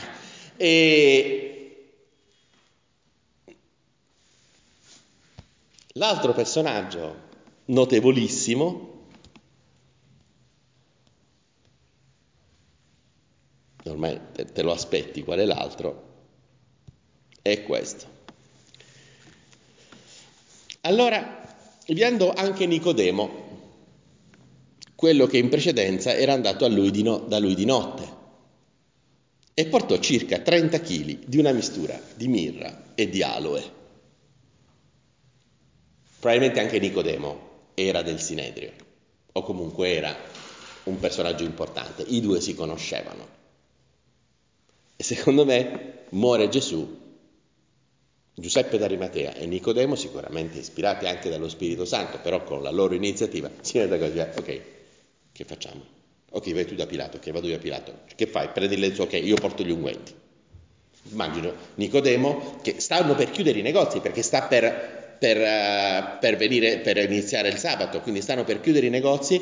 E... 0.58 1.46
L'altro 5.94 6.34
personaggio 6.34 7.30
notevolissimo 7.72 8.90
ormai 13.84 14.20
te 14.32 14.62
lo 14.62 14.72
aspetti 14.72 15.24
qual 15.24 15.40
è 15.40 15.46
l'altro, 15.46 16.10
è 17.42 17.64
questo. 17.64 18.20
Allora, 20.82 21.56
viendo 21.88 22.32
anche 22.32 22.66
Nicodemo, 22.66 23.50
quello 24.96 25.26
che 25.26 25.38
in 25.38 25.50
precedenza 25.50 26.14
era 26.14 26.34
andato 26.34 26.68
lui 26.68 27.02
no, 27.02 27.20
da 27.20 27.40
lui 27.40 27.56
di 27.56 27.66
notte, 27.66 28.20
e 29.54 29.66
portò 29.66 29.98
circa 29.98 30.40
30 30.40 30.80
kg 30.80 31.26
di 31.26 31.38
una 31.38 31.52
mistura 31.52 32.00
di 32.16 32.28
mirra 32.28 32.94
e 32.96 33.10
di 33.10 33.24
aloe. 33.24 33.80
Probabilmente 36.20 36.60
anche 36.60 36.80
Nicodemo 36.80 37.50
era 37.74 38.02
del 38.02 38.20
Sinedrio, 38.20 38.72
o 39.32 39.42
comunque 39.44 39.94
era 39.94 40.16
un 40.84 41.00
personaggio 41.00 41.44
importante, 41.44 42.04
i 42.08 42.22
due 42.22 42.42
si 42.42 42.56
conoscevano. 42.56 43.40
E 44.96 45.04
secondo 45.04 45.46
me 45.46 46.06
muore 46.10 46.50
Gesù, 46.50 47.00
Giuseppe 48.34 48.78
d'Arimatea 48.78 49.36
e 49.36 49.46
Nicodemo, 49.46 49.96
sicuramente 49.96 50.60
ispirati 50.60 51.06
anche 51.06 51.30
dallo 51.30 51.50
Spirito 51.50 51.86
Santo, 51.86 52.20
però 52.20 52.44
con 52.44 52.62
la 52.62 52.72
loro 52.72 52.94
iniziativa, 52.94 53.50
si 53.62 53.78
rende 53.78 54.00
conto, 54.00 54.40
ok, 54.40 54.62
che 55.32 55.44
facciamo? 55.44 56.00
Ok, 56.32 56.54
vai 56.54 56.66
tu 56.66 56.76
da 56.76 56.86
Pilato, 56.86 57.18
ok, 57.18 57.32
vado 57.32 57.48
io 57.48 57.56
da 57.56 57.62
Pilato. 57.62 57.94
Che 58.16 58.26
fai? 58.26 58.50
Prendi 58.50 58.76
il 58.76 58.80
lenzo, 58.80 59.04
ok, 59.04 59.14
io 59.14 59.36
porto 59.36 59.64
gli 59.64 59.72
unguenti. 59.72 60.14
Immagino 61.10 61.54
Nicodemo 61.76 62.60
che 62.62 62.80
stanno 62.80 63.16
per 63.16 63.32
chiudere 63.32 63.58
i 63.58 63.64
negozi 63.64 64.00
perché 64.00 64.22
sta 64.22 64.44
per, 64.44 65.01
per, 65.22 65.38
uh, 65.38 66.18
per, 66.20 66.36
venire, 66.36 66.80
per 66.80 66.98
iniziare 66.98 67.50
il 67.50 67.58
sabato, 67.58 68.02
quindi 68.02 68.24
stanno 68.24 68.44
per 68.44 68.60
chiudere 68.60 68.88
i 68.88 68.90
negozi. 68.90 69.40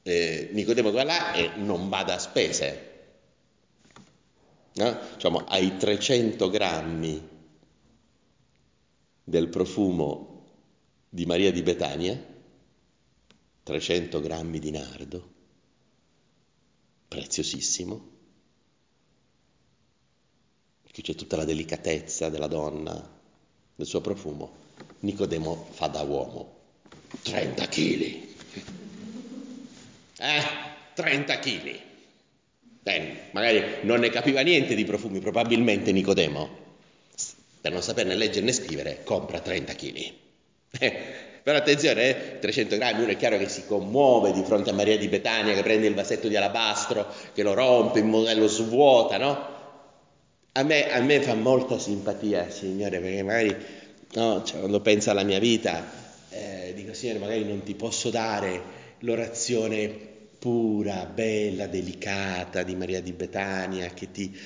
Eh, 0.00 0.48
Nicodemo 0.52 0.90
va 0.90 1.04
là 1.04 1.34
e 1.34 1.50
non 1.56 1.90
bada 1.90 2.14
a 2.14 2.18
spese, 2.18 2.92
no? 4.72 4.98
diciamo, 5.12 5.44
ai 5.48 5.76
300 5.76 6.48
grammi 6.48 7.28
del 9.22 9.48
profumo 9.48 10.46
di 11.10 11.26
Maria 11.26 11.52
di 11.52 11.60
Betania, 11.60 12.18
300 13.64 14.20
grammi 14.20 14.58
di 14.58 14.70
nardo, 14.70 15.32
preziosissimo, 17.06 18.08
qui 20.90 21.02
c'è 21.02 21.14
tutta 21.14 21.36
la 21.36 21.44
delicatezza 21.44 22.30
della 22.30 22.46
donna, 22.46 23.14
del 23.74 23.86
suo 23.86 24.00
profumo, 24.00 24.64
Nicodemo 25.00 25.68
fa 25.70 25.86
da 25.86 26.02
uomo, 26.02 26.54
30 27.22 27.66
kg, 27.66 28.00
eh, 30.18 30.42
30 30.94 31.38
kg. 31.38 31.80
Bene, 32.82 33.16
magari 33.32 33.62
non 33.82 34.00
ne 34.00 34.10
capiva 34.10 34.40
niente 34.42 34.74
di 34.74 34.84
profumi, 34.84 35.18
probabilmente 35.20 35.92
Nicodemo, 35.92 36.48
per 37.60 37.72
non 37.72 37.82
saperne 37.82 38.14
leggere 38.14 38.46
né 38.46 38.52
scrivere, 38.52 39.02
compra 39.02 39.40
30 39.40 39.74
kg. 39.74 40.12
Eh, 40.78 40.92
però 41.42 41.58
attenzione, 41.58 42.08
eh, 42.08 42.38
300 42.40 42.76
grammi, 42.76 43.02
uno 43.02 43.12
è 43.12 43.16
chiaro 43.16 43.38
che 43.38 43.48
si 43.48 43.66
commuove 43.66 44.32
di 44.32 44.42
fronte 44.42 44.70
a 44.70 44.72
Maria 44.72 44.98
di 44.98 45.08
Betania 45.08 45.54
che 45.54 45.62
prende 45.62 45.86
il 45.86 45.94
vasetto 45.94 46.26
di 46.26 46.36
alabastro, 46.36 47.06
che 47.32 47.42
lo 47.42 47.54
rompe, 47.54 48.02
modello 48.02 48.48
svuota, 48.48 49.16
no? 49.16 49.54
A 50.52 50.62
me, 50.64 50.90
a 50.90 51.00
me 51.00 51.20
fa 51.20 51.34
molta 51.34 51.78
simpatia, 51.78 52.50
Signore, 52.50 52.98
perché 52.98 53.22
magari 53.22 53.56
no, 54.14 54.42
cioè, 54.44 54.58
quando 54.58 54.80
penso 54.80 55.10
alla 55.10 55.24
mia 55.24 55.38
vita, 55.38 55.84
eh, 56.30 56.72
dico, 56.74 56.94
Signore, 56.94 57.18
magari 57.18 57.44
non 57.44 57.62
ti 57.62 57.74
posso 57.74 58.10
dare 58.10 58.74
l'orazione 59.00 60.14
pura, 60.38 61.06
bella, 61.06 61.66
delicata 61.66 62.62
di 62.62 62.74
Maria 62.74 63.00
di 63.00 63.12
Betania 63.12 63.88
che 63.88 64.10
ti 64.10 64.38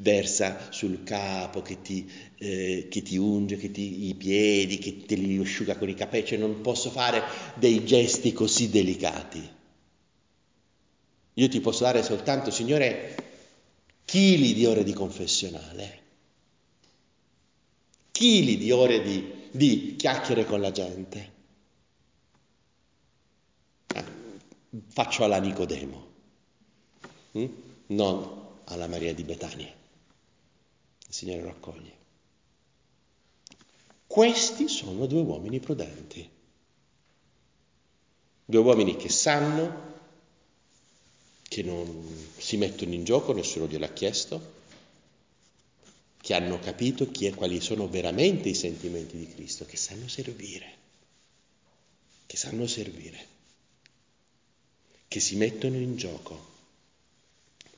versa 0.00 0.68
sul 0.70 1.02
capo, 1.04 1.62
che 1.62 1.80
ti, 1.80 2.10
eh, 2.38 2.86
che 2.90 3.02
ti 3.02 3.16
unge 3.16 3.56
che 3.56 3.70
ti, 3.70 4.08
i 4.08 4.14
piedi, 4.14 4.78
che 4.78 5.04
te 5.06 5.14
li 5.14 5.38
asciuga 5.38 5.76
con 5.76 5.88
i 5.88 5.94
capelli, 5.94 6.26
cioè 6.26 6.38
non 6.38 6.60
posso 6.60 6.90
fare 6.90 7.22
dei 7.54 7.84
gesti 7.84 8.32
così 8.32 8.68
delicati. 8.68 9.54
Io 11.34 11.48
ti 11.48 11.60
posso 11.60 11.84
dare 11.84 12.02
soltanto, 12.02 12.50
Signore, 12.50 13.14
chili 14.04 14.54
di 14.54 14.64
ore 14.64 14.84
di 14.84 14.92
confessionale, 14.92 16.00
chili 18.16 18.56
di 18.56 18.70
ore 18.70 19.02
di, 19.02 19.50
di 19.50 19.94
chiacchiere 19.96 20.46
con 20.46 20.62
la 20.62 20.70
gente. 20.70 21.34
faccio 24.88 25.24
alla 25.24 25.38
Nicodemo, 25.38 26.06
hm? 27.32 27.46
non 27.88 28.44
alla 28.64 28.86
Maria 28.86 29.12
di 29.12 29.22
Betania. 29.22 29.66
Il 29.66 31.14
Signore 31.14 31.42
lo 31.42 31.50
accoglie. 31.50 31.94
Questi 34.06 34.68
sono 34.68 35.04
due 35.04 35.20
uomini 35.20 35.60
prudenti, 35.60 36.26
due 38.46 38.60
uomini 38.60 38.96
che 38.96 39.10
sanno 39.10 39.94
che 41.42 41.62
non 41.62 42.30
si 42.38 42.56
mettono 42.56 42.94
in 42.94 43.04
gioco, 43.04 43.34
nessuno 43.34 43.66
gliel'ha 43.66 43.92
chiesto, 43.92 44.54
che 46.26 46.34
hanno 46.34 46.58
capito 46.58 47.08
chi 47.08 47.26
è, 47.26 47.34
quali 47.34 47.60
sono 47.60 47.86
veramente 47.86 48.48
i 48.48 48.54
sentimenti 48.54 49.16
di 49.16 49.28
Cristo, 49.28 49.64
che 49.64 49.76
sanno 49.76 50.08
servire, 50.08 50.66
che 52.26 52.36
sanno 52.36 52.66
servire 52.66 53.26
che 55.06 55.20
si 55.20 55.36
mettono 55.36 55.76
in 55.76 55.94
gioco 55.94 56.54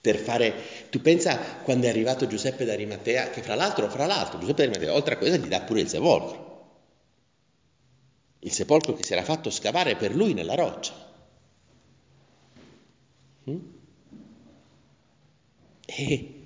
per 0.01 0.17
fare... 0.17 0.89
Tu 0.89 1.03
pensa 1.03 1.37
quando 1.63 1.85
è 1.85 1.91
arrivato 1.91 2.27
Giuseppe 2.27 2.65
d'Arimatea, 2.65 3.29
che 3.29 3.43
fra 3.43 3.55
l'altro, 3.55 3.87
fra 3.91 4.07
l'altro, 4.07 4.39
Giuseppe 4.39 4.63
d'Arimatea, 4.63 4.95
oltre 4.95 5.13
a 5.13 5.19
questo, 5.19 5.37
gli 5.37 5.49
dà 5.49 5.61
pure 5.61 5.83
il 5.83 5.89
sepolcro. 5.89 6.47
Il 8.39 8.53
sepolcro 8.53 8.95
che 8.95 9.05
si 9.05 9.13
era 9.13 9.25
fatto 9.25 9.51
scavare 9.51 9.95
per 9.97 10.15
lui 10.15 10.33
nella 10.33 10.55
roccia. 10.55 10.95
Mm? 13.51 13.59
E, 15.85 16.05
e 16.05 16.38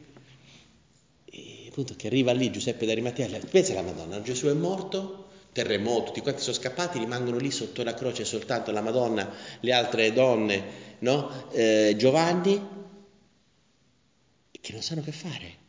appunto 1.72 1.94
che 1.96 2.08
arriva 2.08 2.32
lì 2.32 2.52
Giuseppe 2.52 2.84
d'Arimatea, 2.84 3.40
pensa 3.50 3.72
alla 3.72 3.80
Madonna, 3.80 4.20
Gesù 4.20 4.46
è 4.46 4.52
morto, 4.52 5.30
terremoto, 5.52 6.04
tutti 6.04 6.20
quanti 6.20 6.42
sono 6.42 6.54
scappati, 6.54 6.98
rimangono 6.98 7.38
lì 7.38 7.50
sotto 7.50 7.82
la 7.82 7.94
croce 7.94 8.26
soltanto 8.26 8.70
la 8.72 8.82
Madonna, 8.82 9.32
le 9.60 9.72
altre 9.72 10.12
donne, 10.12 10.62
no? 10.98 11.50
eh, 11.52 11.94
Giovanni, 11.96 12.68
che 14.50 14.72
non 14.72 14.82
sanno 14.82 15.00
che 15.00 15.12
fare. 15.12 15.60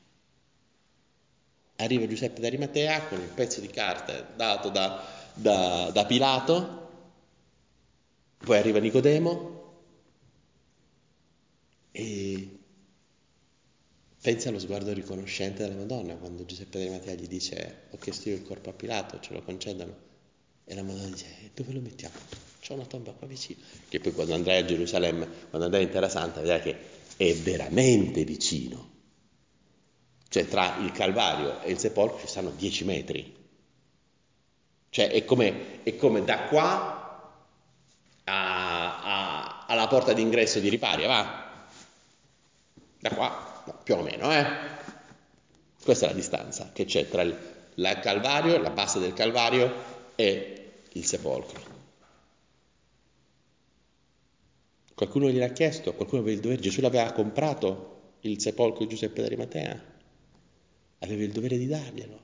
Arriva 1.78 2.06
Giuseppe 2.06 2.42
d'Arimatea 2.42 3.08
con 3.08 3.20
un 3.20 3.34
pezzo 3.34 3.62
di 3.62 3.68
carta 3.68 4.28
dato 4.36 4.70
da, 4.70 5.06
da, 5.34 5.90
da 5.92 6.06
Pilato, 6.06 6.82
poi 8.40 8.58
arriva 8.58 8.80
Nicodemo 8.80 9.52
e 11.92 12.53
Pensa 14.24 14.48
allo 14.48 14.60
sguardo 14.60 14.94
riconoscente 14.94 15.64
della 15.64 15.76
Madonna 15.76 16.16
quando 16.16 16.46
Giuseppe 16.46 16.80
De 16.80 16.90
Matteo 16.90 17.14
gli 17.14 17.28
dice 17.28 17.88
ho 17.90 17.98
chiesto 17.98 18.30
io 18.30 18.36
il 18.36 18.44
corpo 18.44 18.70
a 18.70 18.72
Pilato, 18.74 19.20
ce 19.20 19.34
lo 19.34 19.42
concedono. 19.42 19.94
E 20.64 20.74
la 20.74 20.82
Madonna 20.82 21.10
dice 21.10 21.26
dove 21.54 21.74
lo 21.74 21.82
mettiamo? 21.82 22.16
C'è 22.62 22.72
una 22.72 22.86
tomba 22.86 23.12
qua 23.12 23.28
vicino. 23.28 23.60
Che 23.90 24.00
poi 24.00 24.14
quando 24.14 24.34
andrai 24.34 24.62
a 24.62 24.66
Gerusalemme, 24.66 25.28
quando 25.50 25.66
andrai 25.66 25.84
in 25.84 25.90
Terra 25.90 26.08
Santa, 26.08 26.40
vedrai 26.40 26.62
che 26.62 26.78
è 27.18 27.36
veramente 27.36 28.24
vicino. 28.24 28.92
Cioè 30.30 30.48
tra 30.48 30.78
il 30.78 30.94
Calvario 30.94 31.60
e 31.60 31.72
il 31.72 31.78
sepolcro 31.78 32.20
ci 32.20 32.28
stanno 32.28 32.52
10 32.52 32.86
metri. 32.86 33.36
Cioè 34.88 35.10
è 35.10 35.26
come, 35.26 35.84
è 35.84 35.98
come 35.98 36.24
da 36.24 36.44
qua 36.44 37.36
a, 38.24 39.02
a, 39.04 39.66
alla 39.68 39.88
porta 39.90 40.14
d'ingresso 40.14 40.62
di 40.62 40.70
Riparia, 40.70 41.08
va? 41.08 41.68
Da 43.02 43.10
qua 43.10 43.52
no, 43.66 43.80
più 43.84 43.96
o 43.96 44.02
meno, 44.02 44.32
eh? 44.32 44.46
Questa 45.84 46.06
è 46.06 46.10
la 46.10 46.16
distanza 46.16 46.72
che 46.72 46.86
c'è 46.86 47.08
tra 47.10 47.22
il, 47.22 47.38
Calvario, 48.02 48.58
la 48.58 48.70
base 48.70 49.00
del 49.00 49.14
Calvario 49.14 49.72
e 50.16 50.82
il 50.94 51.06
sepolcro. 51.06 51.72
Qualcuno 54.94 55.30
gliel'ha 55.30 55.50
chiesto, 55.50 55.94
qualcuno 55.94 56.22
aveva 56.22 56.36
il 56.36 56.42
dovere, 56.42 56.62
Gesù 56.62 56.80
l'aveva 56.80 57.12
comprato 57.12 58.16
il 58.22 58.40
sepolcro 58.40 58.86
di 58.86 58.90
Giuseppe 58.92 59.22
d'Arimatea, 59.22 59.84
aveva 61.00 61.24
il 61.24 61.32
dovere 61.32 61.58
di 61.58 61.68
darglielo. 61.68 62.22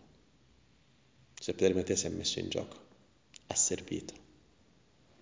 Giuseppe 1.36 1.62
d'Arimatea 1.64 1.96
si 1.96 2.06
è 2.06 2.10
messo 2.10 2.40
in 2.40 2.50
gioco, 2.50 2.78
ha 3.48 3.56
servito, 3.56 4.14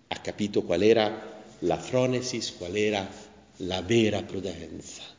ha 0.08 0.20
capito 0.20 0.62
qual 0.62 0.82
era 0.82 1.42
la 1.60 1.78
fronesis, 1.78 2.54
qual 2.56 2.76
era 2.76 3.08
la 3.56 3.82
vera 3.82 4.22
prudenza. 4.22 5.16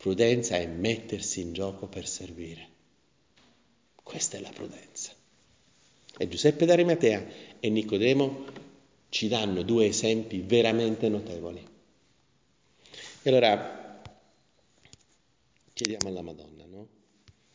Prudenza 0.00 0.56
è 0.56 0.66
mettersi 0.66 1.42
in 1.42 1.52
gioco 1.52 1.86
per 1.86 2.08
servire. 2.08 2.68
Questa 4.02 4.38
è 4.38 4.40
la 4.40 4.48
prudenza. 4.48 5.12
E 6.16 6.26
Giuseppe 6.26 6.64
d'Arimatea 6.64 7.26
e 7.60 7.68
Nicodemo 7.68 8.46
ci 9.10 9.28
danno 9.28 9.60
due 9.60 9.88
esempi 9.88 10.40
veramente 10.40 11.10
notevoli. 11.10 11.62
E 13.22 13.28
allora 13.28 14.00
chiediamo 15.74 16.08
alla 16.08 16.22
Madonna, 16.22 16.64
no? 16.64 16.88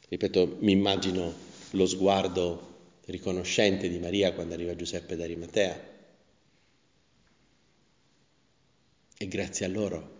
Ripeto, 0.07 0.57
mi 0.59 0.71
immagino 0.71 1.33
lo 1.71 1.85
sguardo 1.87 2.73
riconoscente 3.05 3.89
di 3.89 3.97
Maria 3.97 4.33
quando 4.33 4.53
arriva 4.53 4.75
Giuseppe 4.75 5.15
d'Arimatea. 5.15 5.93
E 9.17 9.27
grazie 9.27 9.65
a 9.65 9.69
loro, 9.69 10.14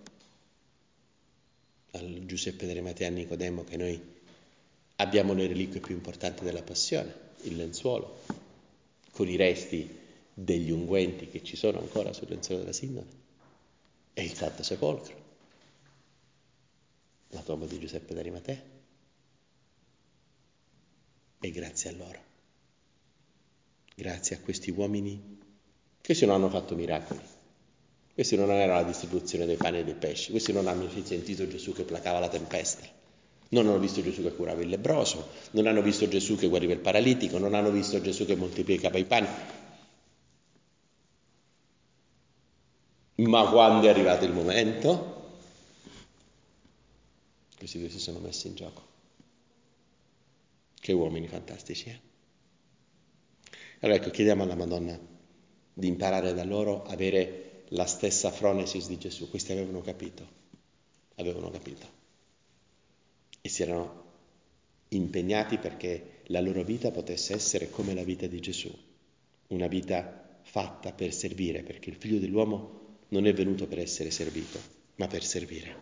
al 1.96 2.26
Giuseppe 2.26 2.66
d'Arimatea 2.66 3.08
e 3.08 3.10
a 3.10 3.14
Nicodemo, 3.14 3.64
che 3.64 3.78
noi 3.78 4.02
abbiamo 4.98 5.34
le 5.34 5.48
reliquie 5.48 5.80
più 5.80 5.96
importanti 5.96 6.44
della 6.44 6.62
passione, 6.62 7.14
il 7.44 7.56
lenzuolo, 7.56 8.22
con 9.12 9.28
i 9.28 9.36
resti 9.36 10.04
degli 10.34 10.72
unguenti 10.72 11.30
che 11.30 11.44
ci 11.44 11.56
sono 11.56 11.80
ancora 11.80 12.14
sul 12.14 12.28
lenzuolo 12.30 12.62
della 12.62 12.74
Sindone, 12.74 13.24
e 14.14 14.24
il 14.24 14.34
Santo 14.34 14.64
Sepolcro, 14.64 15.24
la 17.30 17.42
tomba 17.42 17.66
di 17.66 17.80
Giuseppe 17.80 18.14
d'Arimatea 18.14 18.62
e 21.40 21.52
grazie 21.52 21.90
a 21.90 21.94
loro, 21.94 22.24
grazie 23.96 24.38
a 24.38 24.40
questi 24.40 24.72
uomini, 24.72 25.40
questi 26.02 26.26
non 26.26 26.36
hanno 26.36 26.50
fatto 26.50 26.76
miracoli, 26.76 27.20
questi 28.16 28.38
non 28.38 28.50
era 28.50 28.76
la 28.76 28.84
distribuzione 28.84 29.46
dei 29.46 29.58
pani 29.58 29.80
e 29.80 29.84
dei 29.84 29.94
pesci, 29.94 30.32
questi 30.32 30.54
non 30.54 30.68
hanno 30.68 30.90
sentito 31.04 31.46
Gesù 31.50 31.74
che 31.74 31.84
placava 31.84 32.20
la 32.20 32.30
tempesta, 32.30 32.88
non 33.50 33.68
hanno 33.68 33.78
visto 33.78 34.02
Gesù 34.02 34.22
che 34.24 34.34
curava 34.34 34.62
il 34.62 34.70
lebroso, 34.70 35.28
non 35.52 35.68
hanno 35.68 35.82
visto 35.82 36.08
Gesù 36.08 36.38
che 36.38 36.48
guariva 36.48 36.72
il 36.72 36.80
paralitico, 36.80 37.38
non 37.38 37.54
hanno 37.54 37.72
visto 37.72 38.00
Gesù 38.00 38.26
che 38.26 38.38
moltiplicava 38.38 38.98
i 38.98 39.04
pani. 39.04 39.28
Ma 43.16 43.50
quando 43.50 43.88
è 43.88 43.90
arrivato 43.90 44.24
il 44.24 44.32
momento, 44.32 45.32
questi 47.58 47.80
due 47.80 47.90
si 47.90 48.00
sono 48.00 48.20
messi 48.20 48.48
in 48.48 48.56
gioco. 48.56 48.94
Che 50.80 50.94
uomini 50.94 51.28
fantastici, 51.28 51.90
eh? 51.90 52.00
Allora 53.82 54.00
ecco, 54.00 54.10
chiediamo 54.10 54.44
alla 54.44 54.56
Madonna 54.56 54.98
di 55.74 55.88
imparare 55.88 56.34
da 56.34 56.46
loro 56.46 56.84
a 56.84 56.94
avere 56.94 57.45
la 57.70 57.86
stessa 57.86 58.32
fronesis 58.32 58.88
di 58.88 58.98
Gesù. 58.98 59.30
Questi 59.30 59.52
avevano 59.52 59.82
capito, 59.82 60.28
avevano 61.16 61.50
capito. 61.50 61.88
E 63.42 63.50
si 63.50 63.62
erano 63.64 64.04
impegnati 64.90 65.58
perché 65.58 66.22
la 66.28 66.42
loro 66.42 66.64
vita 66.64 66.92
potesse 66.92 67.34
essere 67.34 67.70
come 67.70 67.94
la 67.94 68.04
vita 68.04 68.28
di 68.28 68.40
Gesù, 68.40 68.72
una 69.48 69.68
vita 69.68 70.40
fatta 70.42 70.92
per 70.92 71.14
servire, 71.14 71.64
perché 71.64 71.90
il 71.90 71.96
figlio 71.96 72.20
dell'uomo 72.20 72.98
non 73.10 73.26
è 73.26 73.34
venuto 73.34 73.68
per 73.68 73.80
essere 73.80 74.12
servito, 74.12 74.60
ma 74.96 75.08
per 75.08 75.24
servire. 75.24 75.74